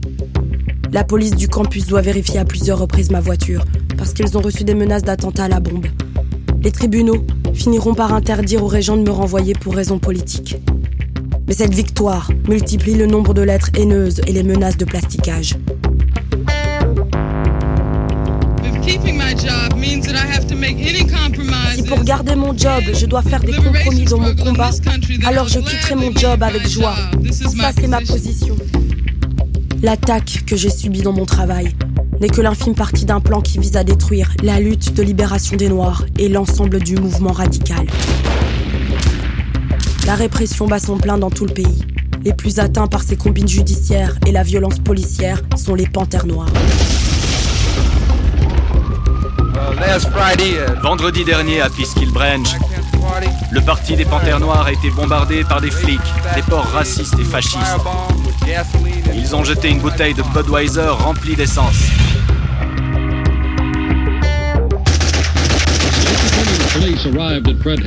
[0.91, 3.65] La police du campus doit vérifier à plusieurs reprises ma voiture
[3.97, 5.87] parce qu'ils ont reçu des menaces d'attentat à la bombe.
[6.61, 10.57] Les tribunaux finiront par interdire aux régents de me renvoyer pour raisons politiques.
[11.47, 15.55] Mais cette victoire multiplie le nombre de lettres haineuses et les menaces de plasticage.
[21.75, 24.71] Si pour garder mon job, je dois faire des compromis dans mon combat,
[25.25, 26.95] alors je quitterai mon job avec joie.
[27.31, 28.55] Ça, c'est ma position.
[29.81, 31.75] L'attaque que j'ai subie dans mon travail
[32.19, 35.69] n'est que l'infime partie d'un plan qui vise à détruire la lutte de libération des
[35.69, 37.85] Noirs et l'ensemble du mouvement radical.
[40.05, 41.83] La répression bat son plein dans tout le pays.
[42.23, 46.53] Les plus atteints par ces combines judiciaires et la violence policière sont les panthères noires.
[49.77, 52.47] Uh, Vendredi dernier à Peacekill Branch,
[53.51, 55.99] le parti des Panthères Noires a été bombardé par des flics,
[56.33, 57.59] des ports racistes et fascistes.
[59.13, 61.75] Ils ont jeté une bouteille de Budweiser remplie d'essence.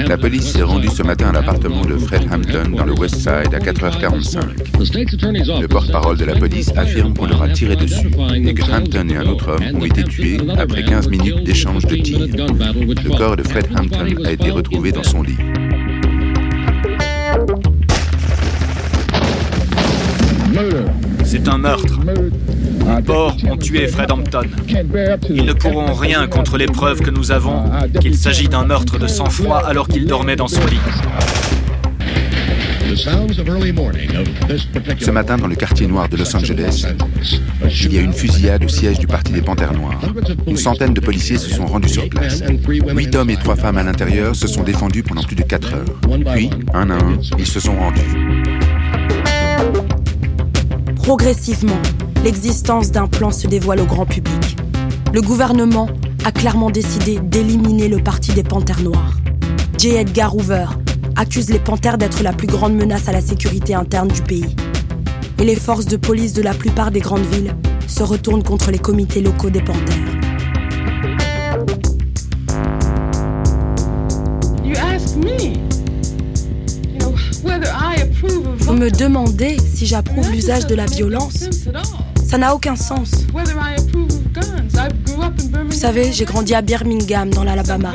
[0.09, 3.55] La police s'est rendue ce matin à l'appartement de Fred Hampton dans le West Side
[3.55, 5.61] à 4h45.
[5.61, 9.17] Le porte-parole de la police affirme qu'on leur a tiré dessus et que Hampton et
[9.17, 12.27] un autre homme ont été tués après 15 minutes d'échange de tirs.
[12.27, 15.39] Le corps de Fred Hampton a été retrouvé dans son lit.
[21.25, 22.01] C'est un meurtre.
[22.87, 24.43] Les porcs ont tué Fred Hampton.
[25.29, 27.65] Ils ne pourront rien contre les preuves que nous avons
[28.01, 30.81] qu'il s'agit d'un meurtre de sang-froid alors qu'il dormait dans son lit.
[34.99, 36.87] Ce matin, dans le quartier noir de Los Angeles,
[37.63, 40.01] il y a une fusillade au siège du Parti des Panthères Noirs.
[40.47, 42.43] Une centaine de policiers se sont rendus sur place.
[42.67, 46.01] Huit hommes et trois femmes à l'intérieur se sont défendus pendant plus de quatre heures.
[46.35, 48.01] Puis, un à un, ils se sont rendus.
[50.97, 51.81] Progressivement,
[52.25, 54.57] l'existence d'un plan se dévoile au grand public.
[55.13, 55.89] Le gouvernement
[56.25, 59.17] a clairement décidé d'éliminer le Parti des Panthères Noirs.
[59.79, 59.91] J.
[59.91, 60.67] Edgar Hoover
[61.17, 64.57] accuse les Panthères d'être la plus grande menace à la sécurité interne du pays.
[65.39, 67.55] Et les forces de police de la plupart des grandes villes
[67.87, 69.97] se retournent contre les comités locaux des Panthères.
[78.59, 81.49] Vous me demandez si j'approuve l'usage de la violence
[82.29, 83.11] Ça n'a aucun sens.
[85.65, 87.95] Vous savez, j'ai grandi à Birmingham, dans l'Alabama.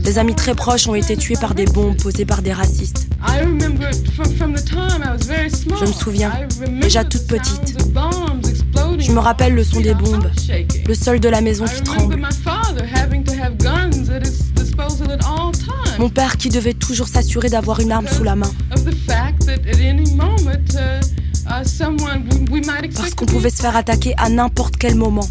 [0.00, 3.08] Des amis très proches ont été tués par des bombes posées par des racistes.
[5.78, 6.32] Je me souviens,
[6.80, 7.78] déjà toute petite.
[8.98, 10.28] Je me rappelle le son des bombes,
[10.88, 12.20] le sol de la maison qui tremble.
[16.00, 18.50] Mon père qui devait toujours s'assurer d'avoir une arme sous la main.
[21.48, 25.28] Parce qu'on pouvait se faire attaquer à n'importe quel moment.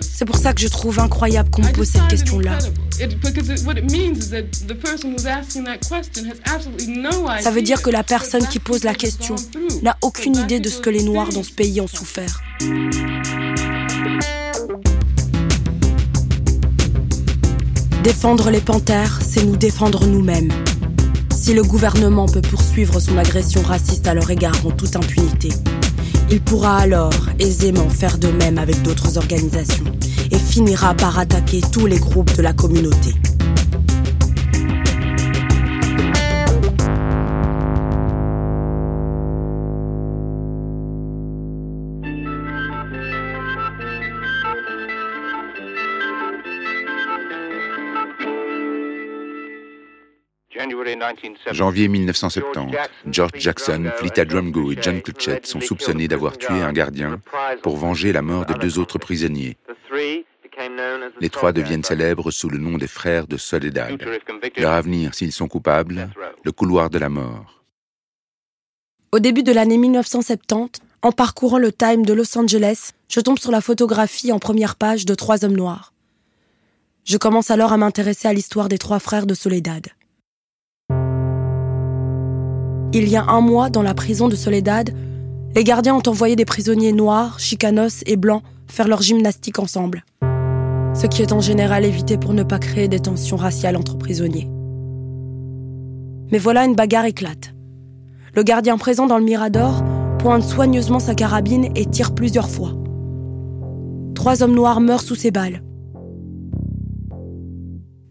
[0.00, 2.58] C'est pour ça que je trouve incroyable qu'on me pose cette question-là.
[7.40, 9.36] Ça veut dire que la personne qui pose la question
[9.82, 12.40] n'a aucune idée de ce que les Noirs dans ce pays ont souffert.
[18.02, 20.52] Défendre les panthères, c'est nous défendre nous-mêmes.
[21.46, 25.50] Si le gouvernement peut poursuivre son agression raciste à leur égard en toute impunité,
[26.28, 29.84] il pourra alors aisément faire de même avec d'autres organisations
[30.32, 33.14] et finira par attaquer tous les groupes de la communauté.
[51.52, 52.76] Janvier 1970,
[53.10, 57.20] George Jackson, Flita Drumgo et John Clutchett sont soupçonnés d'avoir tué un gardien
[57.62, 59.56] pour venger la mort de deux autres prisonniers.
[61.20, 64.02] Les trois deviennent célèbres sous le nom des frères de Soledad.
[64.56, 66.08] Leur avenir, s'ils sont coupables,
[66.44, 67.62] le couloir de la mort.
[69.12, 73.52] Au début de l'année 1970, en parcourant le Time de Los Angeles, je tombe sur
[73.52, 75.92] la photographie en première page de trois hommes noirs.
[77.04, 79.86] Je commence alors à m'intéresser à l'histoire des trois frères de Soledad.
[82.98, 84.90] Il y a un mois, dans la prison de Soledad,
[85.54, 90.02] les gardiens ont envoyé des prisonniers noirs, chicanos et blancs faire leur gymnastique ensemble.
[90.94, 94.48] Ce qui est en général évité pour ne pas créer des tensions raciales entre prisonniers.
[96.32, 97.52] Mais voilà, une bagarre éclate.
[98.32, 99.84] Le gardien présent dans le Mirador
[100.18, 102.72] pointe soigneusement sa carabine et tire plusieurs fois.
[104.14, 105.62] Trois hommes noirs meurent sous ses balles.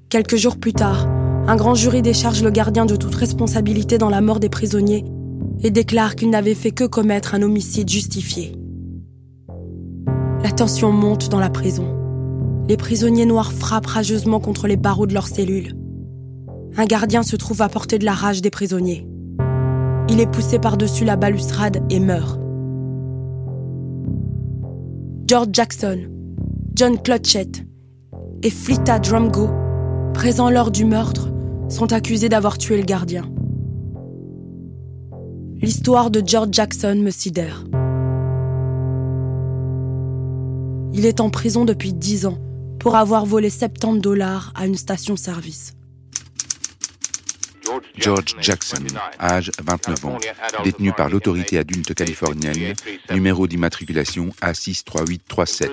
[0.10, 1.08] Quelques jours plus tard,
[1.48, 5.06] un grand jury décharge le gardien de toute responsabilité dans la mort des prisonniers
[5.62, 8.56] et déclare qu'il n'avait fait que commettre un homicide justifié.
[10.44, 11.86] La tension monte dans la prison.
[12.68, 15.76] Les prisonniers noirs frappent rageusement contre les barreaux de leurs cellules.
[16.78, 19.08] Un gardien se trouve à portée de la rage des prisonniers.
[20.10, 22.40] Il est poussé par-dessus la balustrade et meurt.
[25.28, 26.00] George Jackson,
[26.74, 27.64] John Clutchett
[28.44, 29.50] et Flita Drumgo,
[30.14, 31.30] présents lors du meurtre,
[31.70, 33.30] sont accusés d'avoir tué le gardien.
[35.62, 37.66] L'histoire de George Jackson me sidère.
[40.94, 42.38] Il est en prison depuis 10 ans
[42.80, 45.74] pour avoir volé 70 dollars à une station-service.
[47.98, 48.84] George Jackson,
[49.20, 50.18] âge 29 ans,
[50.64, 52.74] détenu par l'autorité adulte californienne,
[53.12, 55.70] numéro d'immatriculation A63837,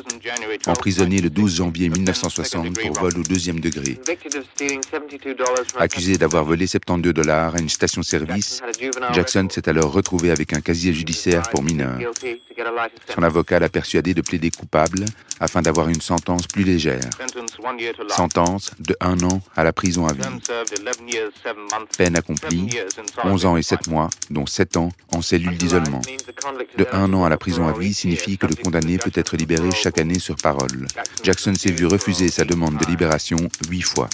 [0.67, 3.99] emprisonné le 12 janvier 1960 pour vol au deuxième degré.
[5.79, 8.63] Accusé d'avoir volé 72 dollars à une station-service,
[9.13, 11.99] Jackson s'est alors retrouvé avec un casier judiciaire pour mineurs.
[13.15, 15.05] Son avocat l'a persuadé de plaider coupable
[15.41, 17.11] afin d'avoir une sentence plus légère.
[18.09, 20.23] Sentence de un an à la prison à vie.
[21.97, 22.69] Peine accomplie,
[23.25, 26.01] 11 ans et 7 mois, dont 7 ans en cellule d'isolement.
[26.77, 29.71] De un an à la prison à vie signifie que le condamné peut être libéré
[29.71, 30.87] chaque année sur parole.
[31.23, 33.37] Jackson s'est vu refuser sa demande de libération
[33.69, 34.09] huit fois.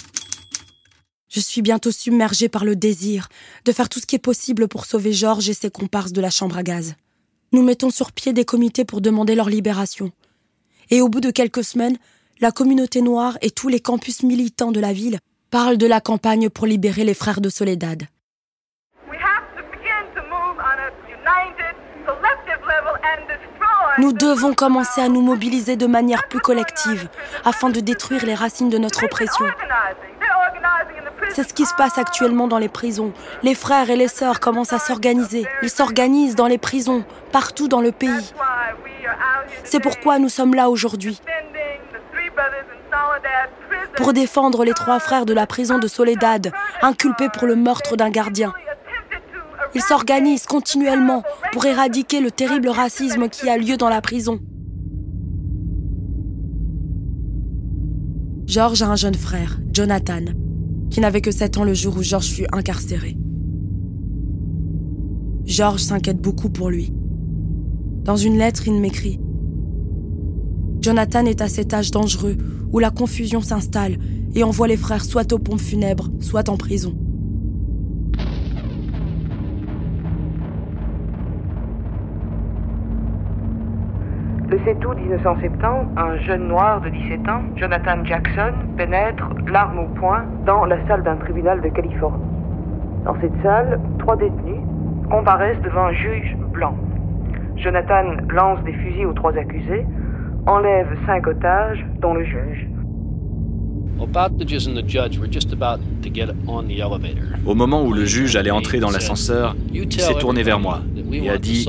[1.29, 3.29] Je suis bientôt submergée par le désir
[3.65, 6.31] de faire tout ce qui est possible pour sauver Georges et ses comparses de la
[6.31, 6.95] chambre à gaz.
[7.51, 10.11] Nous mettons sur pied des comités pour demander leur libération.
[10.89, 11.97] Et au bout de quelques semaines,
[12.41, 16.49] la communauté noire et tous les campus militants de la ville parlent de la campagne
[16.49, 18.03] pour libérer les frères de Soledad.
[23.97, 27.09] Nous devons commencer à nous mobiliser de manière plus collective
[27.43, 29.45] afin de détruire les racines de notre oppression.
[31.31, 33.13] C'est ce qui se passe actuellement dans les prisons.
[33.43, 35.45] Les frères et les sœurs commencent à s'organiser.
[35.61, 38.33] Ils s'organisent dans les prisons, partout dans le pays.
[39.63, 41.21] C'est pourquoi nous sommes là aujourd'hui.
[43.99, 48.09] Pour défendre les trois frères de la prison de Soledad, inculpés pour le meurtre d'un
[48.09, 48.53] gardien.
[49.75, 51.21] Ils s'organisent continuellement
[51.51, 54.39] pour éradiquer le terrible racisme qui a lieu dans la prison.
[58.45, 60.23] George a un jeune frère, Jonathan,
[60.89, 63.17] qui n'avait que 7 ans le jour où George fut incarcéré.
[65.43, 66.93] George s'inquiète beaucoup pour lui.
[68.05, 69.19] Dans une lettre, il m'écrit
[70.81, 72.37] Jonathan est à cet âge dangereux
[72.71, 73.97] où la confusion s'installe
[74.33, 76.93] et envoie les frères soit aux pompes funèbres, soit en prison.
[84.49, 85.65] Le 7 août 1970,
[85.97, 91.03] un jeune noir de 17 ans, Jonathan Jackson, pénètre, l'arme au poing, dans la salle
[91.03, 92.23] d'un tribunal de Californie.
[93.03, 94.61] Dans cette salle, trois détenus
[95.11, 96.75] comparaissent devant un juge blanc.
[97.57, 99.85] Jonathan lance des fusils aux trois accusés,
[100.45, 102.67] enlève cinq otages, dont le juge.
[107.45, 110.81] Au moment où le juge allait entrer dans l'ascenseur, il s'est tourné vers moi
[111.11, 111.67] et a dit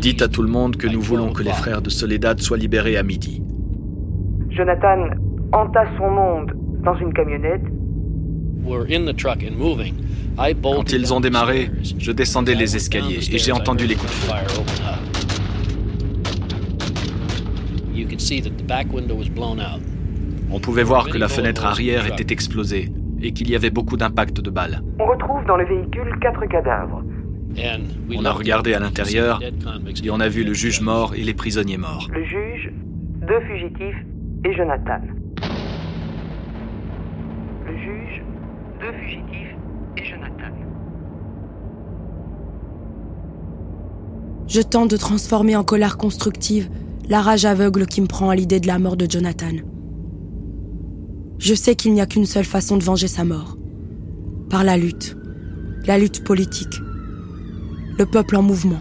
[0.00, 2.96] Dites à tout le monde que nous voulons que les frères de Soledad soient libérés
[2.96, 3.42] à midi.
[4.50, 5.10] Jonathan
[5.52, 6.52] entasse son monde
[6.82, 7.62] dans une camionnette.
[10.62, 14.32] Quand ils ont démarré, je descendais les escaliers et j'ai entendu les coups de feu.
[20.52, 24.40] On pouvait voir que la fenêtre arrière était explosée et qu'il y avait beaucoup d'impact
[24.40, 24.82] de balles.
[24.98, 27.02] On retrouve dans le véhicule quatre cadavres.
[28.16, 31.78] On a regardé à l'intérieur et on a vu le juge mort et les prisonniers
[31.78, 32.08] morts.
[32.12, 32.72] Le juge,
[33.26, 33.96] deux fugitifs
[34.44, 35.00] et Jonathan.
[37.66, 38.22] Le juge,
[38.80, 39.56] deux fugitifs
[39.96, 40.54] et Jonathan.
[44.48, 46.70] Je tente de transformer en colère constructive
[47.10, 49.50] la rage aveugle qui me prend à l'idée de la mort de Jonathan.
[51.38, 53.58] Je sais qu'il n'y a qu'une seule façon de venger sa mort.
[54.48, 55.16] Par la lutte.
[55.86, 56.80] La lutte politique.
[57.98, 58.80] Le peuple en mouvement.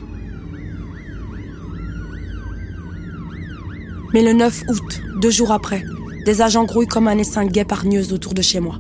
[4.13, 5.83] Mais le 9 août, deux jours après,
[6.25, 8.77] des agents grouillent comme un essaim hargneuse autour de chez moi.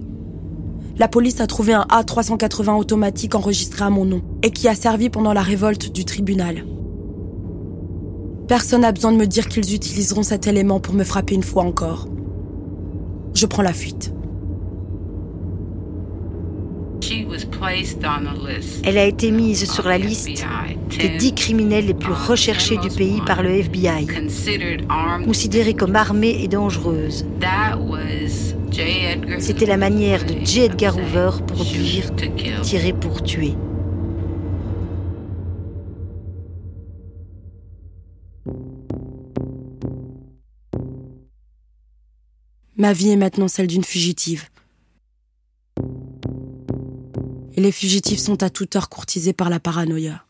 [0.97, 5.09] La police a trouvé un A380 automatique enregistré à mon nom et qui a servi
[5.09, 6.65] pendant la révolte du tribunal.
[8.49, 11.61] Personne n'a besoin de me dire qu'ils utiliseront cet élément pour me frapper une fois
[11.61, 12.07] encore.
[13.35, 14.11] Je prends la fuite.
[18.83, 20.43] Elle a été mise sur la liste
[20.99, 24.07] des dix criminels les plus recherchés du pays par le FBI,
[25.23, 27.27] considérée comme armée et dangereuse.
[29.37, 30.61] C'était la manière de J.
[30.61, 32.09] Edgar Hoover pour dire
[32.63, 33.53] tirer pour tuer.
[42.79, 44.45] Ma vie est maintenant celle d'une fugitive.
[47.57, 50.23] Et les fugitifs sont à toute heure courtisés par la paranoïa.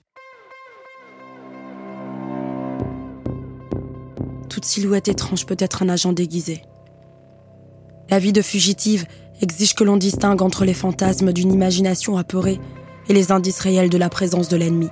[4.50, 6.64] Toute silhouette étrange peut être un agent déguisé.
[8.10, 9.06] La vie de fugitive
[9.42, 12.60] exige que l'on distingue entre les fantasmes d'une imagination apeurée
[13.10, 14.90] et les indices réels de la présence de l'ennemi.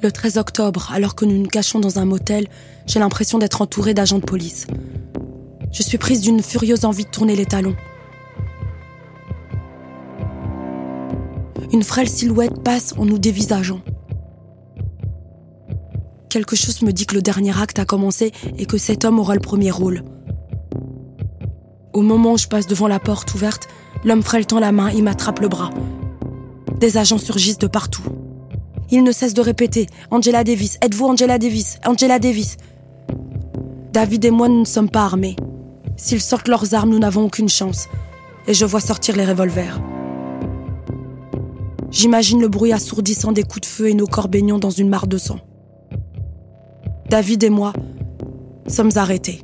[0.00, 2.46] Le 13 octobre, alors que nous nous cachons dans un motel,
[2.86, 4.68] j'ai l'impression d'être entouré d'agents de police.
[5.72, 7.74] Je suis prise d'une furieuse envie de tourner les talons.
[11.72, 13.80] Une frêle silhouette passe en nous dévisageant.
[16.28, 19.34] Quelque chose me dit que le dernier acte a commencé et que cet homme aura
[19.34, 20.04] le premier rôle.
[21.92, 23.66] Au moment où je passe devant la porte ouverte,
[24.04, 25.70] l'homme frêle tend la main et m'attrape le bras.
[26.78, 28.04] Des agents surgissent de partout.
[28.90, 31.78] Il ne cesse de répéter Angela Davis, êtes-vous Angela Davis?
[31.84, 32.56] Angela Davis
[33.92, 35.36] David et moi, nous ne sommes pas armés.
[35.96, 37.88] S'ils sortent leurs armes, nous n'avons aucune chance.
[38.46, 39.80] Et je vois sortir les revolvers.
[41.90, 45.06] J'imagine le bruit assourdissant des coups de feu et nos corps baignant dans une mare
[45.06, 45.40] de sang.
[47.08, 47.72] David et moi
[48.68, 49.42] sommes arrêtés.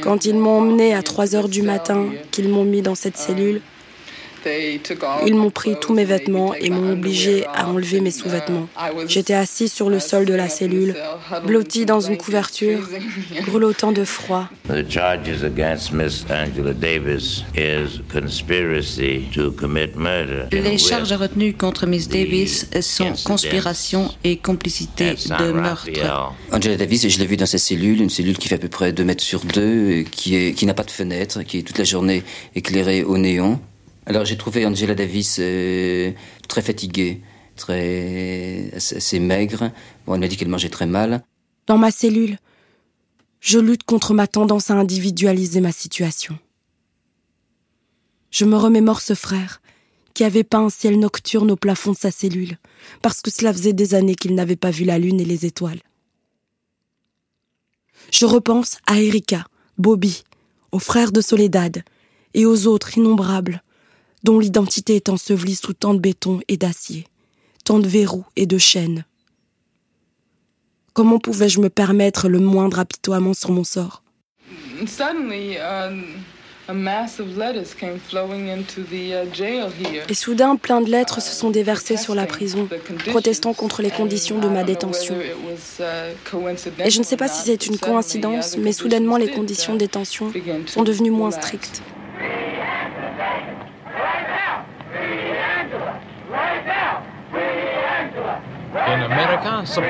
[0.00, 3.60] Quand ils m'ont emmené à 3 heures du matin, qu'ils m'ont mis dans cette cellule,
[5.26, 8.68] ils m'ont pris tous mes vêtements et m'ont obligé à enlever mes sous-vêtements.
[9.06, 10.96] J'étais assis sur le sol de la cellule,
[11.46, 12.88] blotti dans une couverture,
[13.46, 14.48] grelottant de froid.
[20.52, 25.88] Les charges retenues contre Miss Davis sont conspiration et complicité de meurtre.
[26.52, 28.92] Angela Davis, je l'ai vue dans sa cellule, une cellule qui fait à peu près
[28.92, 32.22] 2 mètres sur 2, qui, qui n'a pas de fenêtre, qui est toute la journée
[32.54, 33.60] éclairée au néon.
[34.06, 36.12] Alors j'ai trouvé Angela Davis euh,
[36.48, 37.20] très fatiguée,
[37.56, 39.70] très assez maigre.
[40.06, 41.22] Bon, elle m'a dit qu'elle mangeait très mal.
[41.66, 42.38] Dans ma cellule,
[43.40, 46.36] je lutte contre ma tendance à individualiser ma situation.
[48.30, 49.60] Je me remémore ce frère
[50.14, 52.58] qui avait peint un ciel nocturne au plafond de sa cellule,
[53.00, 55.80] parce que cela faisait des années qu'il n'avait pas vu la lune et les étoiles.
[58.10, 59.46] Je repense à Erika,
[59.78, 60.24] Bobby,
[60.70, 61.82] aux frères de Soledad
[62.34, 63.62] et aux autres innombrables
[64.24, 67.06] dont l'identité est ensevelie sous tant de béton et d'acier,
[67.64, 69.04] tant de verrous et de chaînes.
[70.92, 74.02] Comment pouvais-je me permettre le moindre apitoiement sur mon sort?
[80.08, 82.68] Et soudain, plein de lettres se sont déversées sur la prison,
[83.06, 85.16] protestant contre les conditions de ma détention.
[86.84, 90.32] Et je ne sais pas si c'est une coïncidence, mais soudainement les conditions de détention
[90.66, 91.82] sont devenues moins strictes.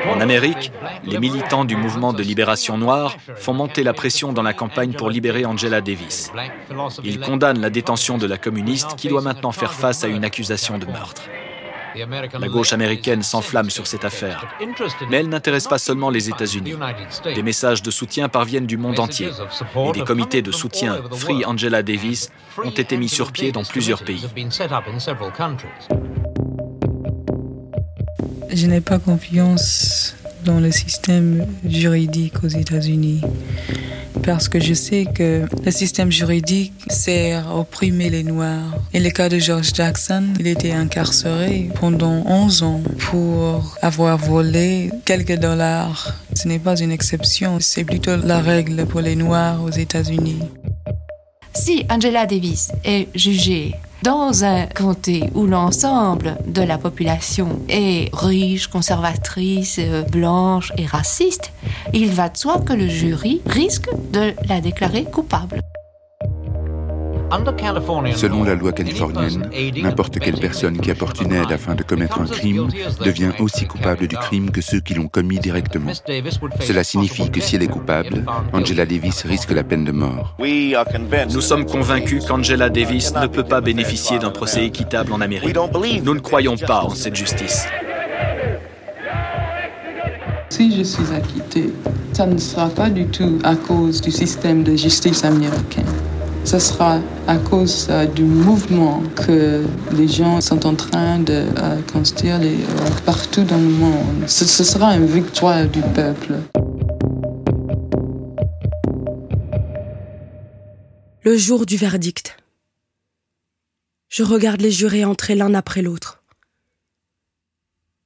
[0.09, 0.71] En Amérique,
[1.03, 5.09] les militants du mouvement de libération noire font monter la pression dans la campagne pour
[5.09, 6.31] libérer Angela Davis.
[7.03, 10.77] Ils condamnent la détention de la communiste qui doit maintenant faire face à une accusation
[10.77, 11.23] de meurtre.
[11.95, 14.47] La gauche américaine s'enflamme sur cette affaire,
[15.09, 16.75] mais elle n'intéresse pas seulement les États-Unis.
[17.35, 21.83] Des messages de soutien parviennent du monde entier et des comités de soutien Free Angela
[21.83, 22.29] Davis
[22.63, 24.25] ont été mis sur pied dans plusieurs pays.
[28.49, 33.21] Je n'ai pas confiance dans le système juridique aux États-Unis
[34.23, 38.75] parce que je sais que le système juridique sert à opprimer les Noirs.
[38.93, 44.91] Et le cas de George Jackson, il était incarcéré pendant 11 ans pour avoir volé
[45.05, 46.15] quelques dollars.
[46.35, 50.39] Ce n'est pas une exception, c'est plutôt la règle pour les Noirs aux États-Unis.
[51.53, 53.73] Si Angela Davis est jugée
[54.03, 59.79] dans un comté où l'ensemble de la population est riche, conservatrice,
[60.11, 61.53] blanche et raciste,
[61.93, 65.61] il va de soi que le jury risque de la déclarer coupable.
[68.15, 69.49] Selon la loi californienne,
[69.81, 72.67] n'importe quelle personne qui apporte une aide afin de commettre un crime
[73.03, 75.91] devient aussi coupable du crime que ceux qui l'ont commis directement.
[76.59, 80.37] Cela signifie que si elle est coupable, Angela Davis risque la peine de mort.
[80.39, 85.57] Nous sommes convaincus qu'Angela Davis ne peut pas bénéficier d'un procès équitable en Amérique.
[86.03, 87.65] Nous ne croyons pas en cette justice.
[90.49, 91.73] Si je suis acquitté,
[92.11, 95.83] ça ne sera pas du tout à cause du système de justice américain
[96.45, 99.63] ce sera à cause euh, du mouvement que
[99.93, 102.55] les gens sont en train de euh, construire euh,
[103.05, 104.27] partout dans le monde.
[104.27, 106.33] Ce, sera une victoire du peuple.
[111.23, 112.37] Le jour du verdict.
[114.09, 116.23] Je regarde les jurés entrer l'un après l'autre.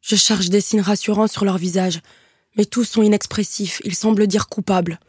[0.01, 2.01] Je charge des signes rassurants sur leur visage,
[2.55, 4.99] mais tous sont inexpressifs, ils semblent dire coupable.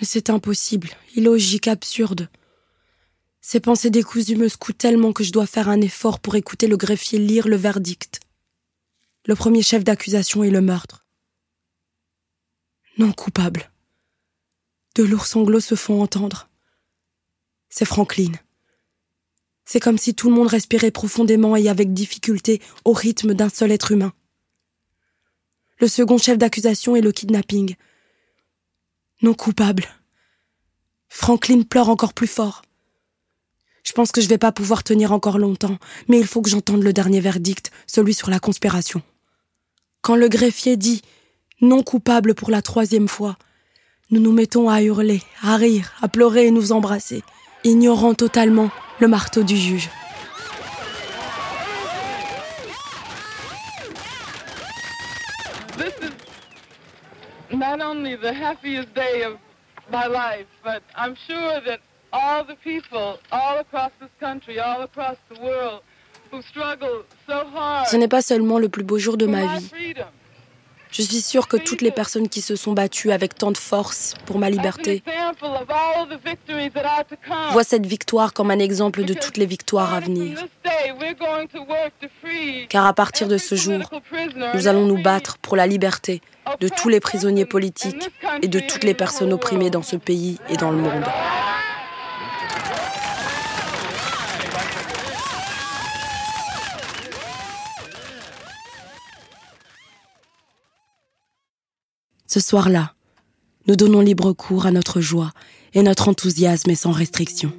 [0.00, 2.28] Mais c'est impossible, illogique, absurde.
[3.46, 6.78] Ces pensées décousues me secouent tellement que je dois faire un effort pour écouter le
[6.78, 8.20] greffier lire le verdict.
[9.26, 11.04] Le premier chef d'accusation est le meurtre.
[12.96, 13.70] Non coupable.
[14.94, 16.48] De lourds sanglots se font entendre.
[17.68, 18.32] C'est Franklin.
[19.66, 23.72] C'est comme si tout le monde respirait profondément et avec difficulté au rythme d'un seul
[23.72, 24.14] être humain.
[25.80, 27.76] Le second chef d'accusation est le kidnapping.
[29.20, 29.86] Non coupable.
[31.10, 32.62] Franklin pleure encore plus fort.
[33.84, 35.76] Je pense que je vais pas pouvoir tenir encore longtemps,
[36.08, 39.02] mais il faut que j'entende le dernier verdict, celui sur la conspiration.
[40.00, 41.02] Quand le greffier dit
[41.60, 43.36] non coupable pour la troisième fois,
[44.10, 47.22] nous nous mettons à hurler, à rire, à pleurer et nous embrasser,
[47.62, 48.70] ignorant totalement
[49.00, 49.90] le marteau du juge.
[55.76, 55.92] This
[57.50, 59.38] is not only the happiest day of
[59.92, 61.60] my life, but I'm sure
[62.14, 65.80] all the people all across this country, all across the world,
[66.30, 67.88] who struggle so hard.
[67.88, 69.94] Ce n'est pas seulement le plus beau jour de ma vie.
[70.90, 74.14] Je suis sûre que toutes les personnes qui se sont battues avec tant de force
[74.26, 75.02] pour ma liberté
[77.50, 80.38] voient cette victoire comme un exemple de toutes les victoires à venir.
[82.68, 83.80] Car à partir de ce jour,
[84.54, 86.22] nous allons nous battre pour la liberté
[86.60, 88.08] de tous les prisonniers politiques
[88.42, 91.04] et de toutes les personnes opprimées dans ce pays et dans le monde.
[102.34, 102.94] Ce soir-là,
[103.68, 105.30] nous donnons libre cours à notre joie
[105.72, 107.52] et notre enthousiasme est sans restriction.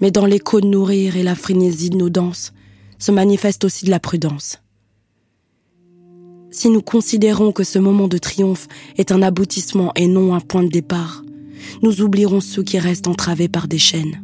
[0.00, 2.52] Mais dans l'écho de nos rires et la frénésie de nos danses
[2.98, 4.60] se manifeste aussi de la prudence.
[6.50, 8.66] Si nous considérons que ce moment de triomphe
[8.96, 11.22] est un aboutissement et non un point de départ,
[11.80, 14.20] nous oublierons ceux qui restent entravés par des chaînes.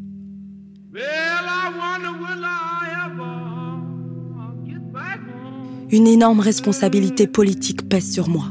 [5.92, 8.46] Une énorme responsabilité politique pèse sur moi.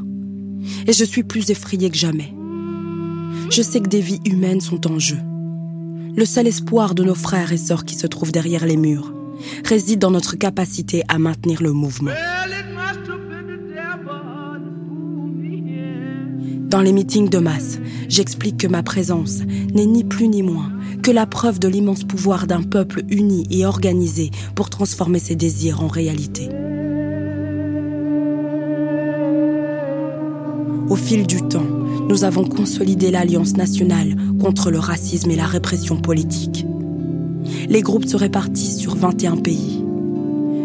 [0.87, 2.33] Et je suis plus effrayée que jamais.
[3.49, 5.17] Je sais que des vies humaines sont en jeu.
[6.17, 9.13] Le seul espoir de nos frères et sœurs qui se trouvent derrière les murs
[9.63, 12.11] réside dans notre capacité à maintenir le mouvement.
[16.67, 17.79] Dans les meetings de masse,
[18.09, 19.39] j'explique que ma présence
[19.73, 23.65] n'est ni plus ni moins que la preuve de l'immense pouvoir d'un peuple uni et
[23.65, 26.49] organisé pour transformer ses désirs en réalité.
[30.89, 31.67] Au fil du temps,
[32.07, 36.65] nous avons consolidé l'Alliance nationale contre le racisme et la répression politique.
[37.67, 39.83] Les groupes se répartissent sur 21 pays.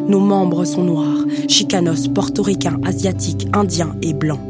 [0.08, 4.40] Nos membres sont noirs, chicanos, portoricains, asiatiques, indiens et blancs.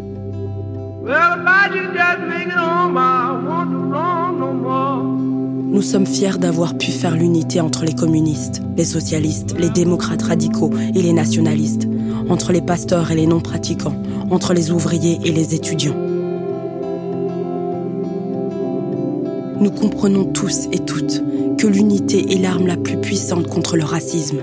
[5.72, 10.70] Nous sommes fiers d'avoir pu faire l'unité entre les communistes, les socialistes, les démocrates radicaux
[10.94, 11.88] et les nationalistes,
[12.28, 14.00] entre les pasteurs et les non-pratiquants,
[14.30, 15.96] entre les ouvriers et les étudiants.
[19.60, 21.22] Nous comprenons tous et toutes
[21.56, 24.38] que l'unité est l'arme la plus puissante contre le racisme.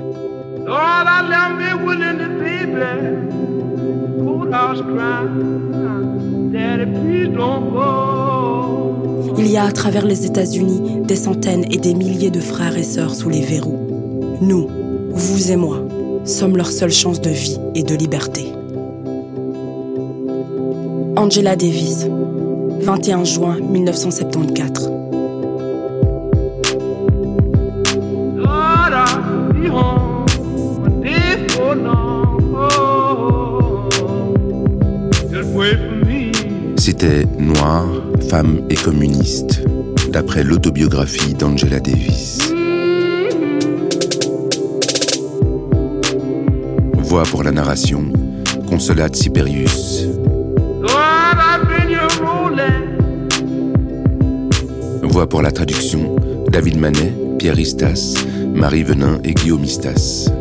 [9.38, 12.84] Il y a à travers les États-Unis des centaines et des milliers de frères et
[12.84, 13.79] sœurs sous les verrous.
[14.41, 14.67] Nous,
[15.11, 15.77] vous et moi,
[16.25, 18.47] sommes leur seule chance de vie et de liberté.
[21.22, 22.07] Angela Davis,
[22.80, 24.89] 21 juin 1974.
[36.78, 37.86] C'était Noir,
[38.28, 39.61] femme et communiste,
[40.11, 42.51] d'après l'autobiographie d'Angela Davis.
[46.97, 48.05] Voix pour la narration,
[48.67, 50.11] Consolate Siberius.
[55.12, 56.16] Voix pour la traduction,
[56.49, 58.14] David Manet, Pierre Istas,
[58.55, 60.32] Marie Venin et Guillaume Istas.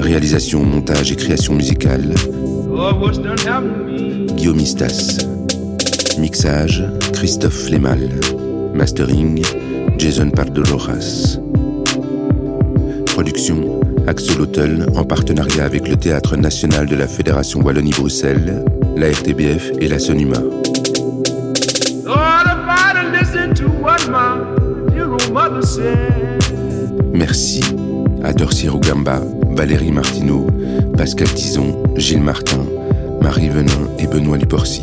[0.00, 2.14] Réalisation, montage et création musicale.
[4.34, 5.18] Guillaume Istas.
[6.18, 6.82] Mixage,
[7.12, 8.08] Christophe Flemal.
[8.72, 9.42] Mastering,
[9.98, 11.38] Jason Pardo Rojas.
[13.16, 18.62] Production, Axel Hotel en partenariat avec le Théâtre National de la Fédération Wallonie-Bruxelles,
[18.94, 20.36] la RTBF et la Sonuma.
[27.14, 27.62] Merci
[28.22, 30.46] à Dorcier Rougamba, Valérie Martineau,
[30.98, 32.66] Pascal Tison, Gilles Martin,
[33.22, 34.82] Marie Venin et Benoît Liporcy.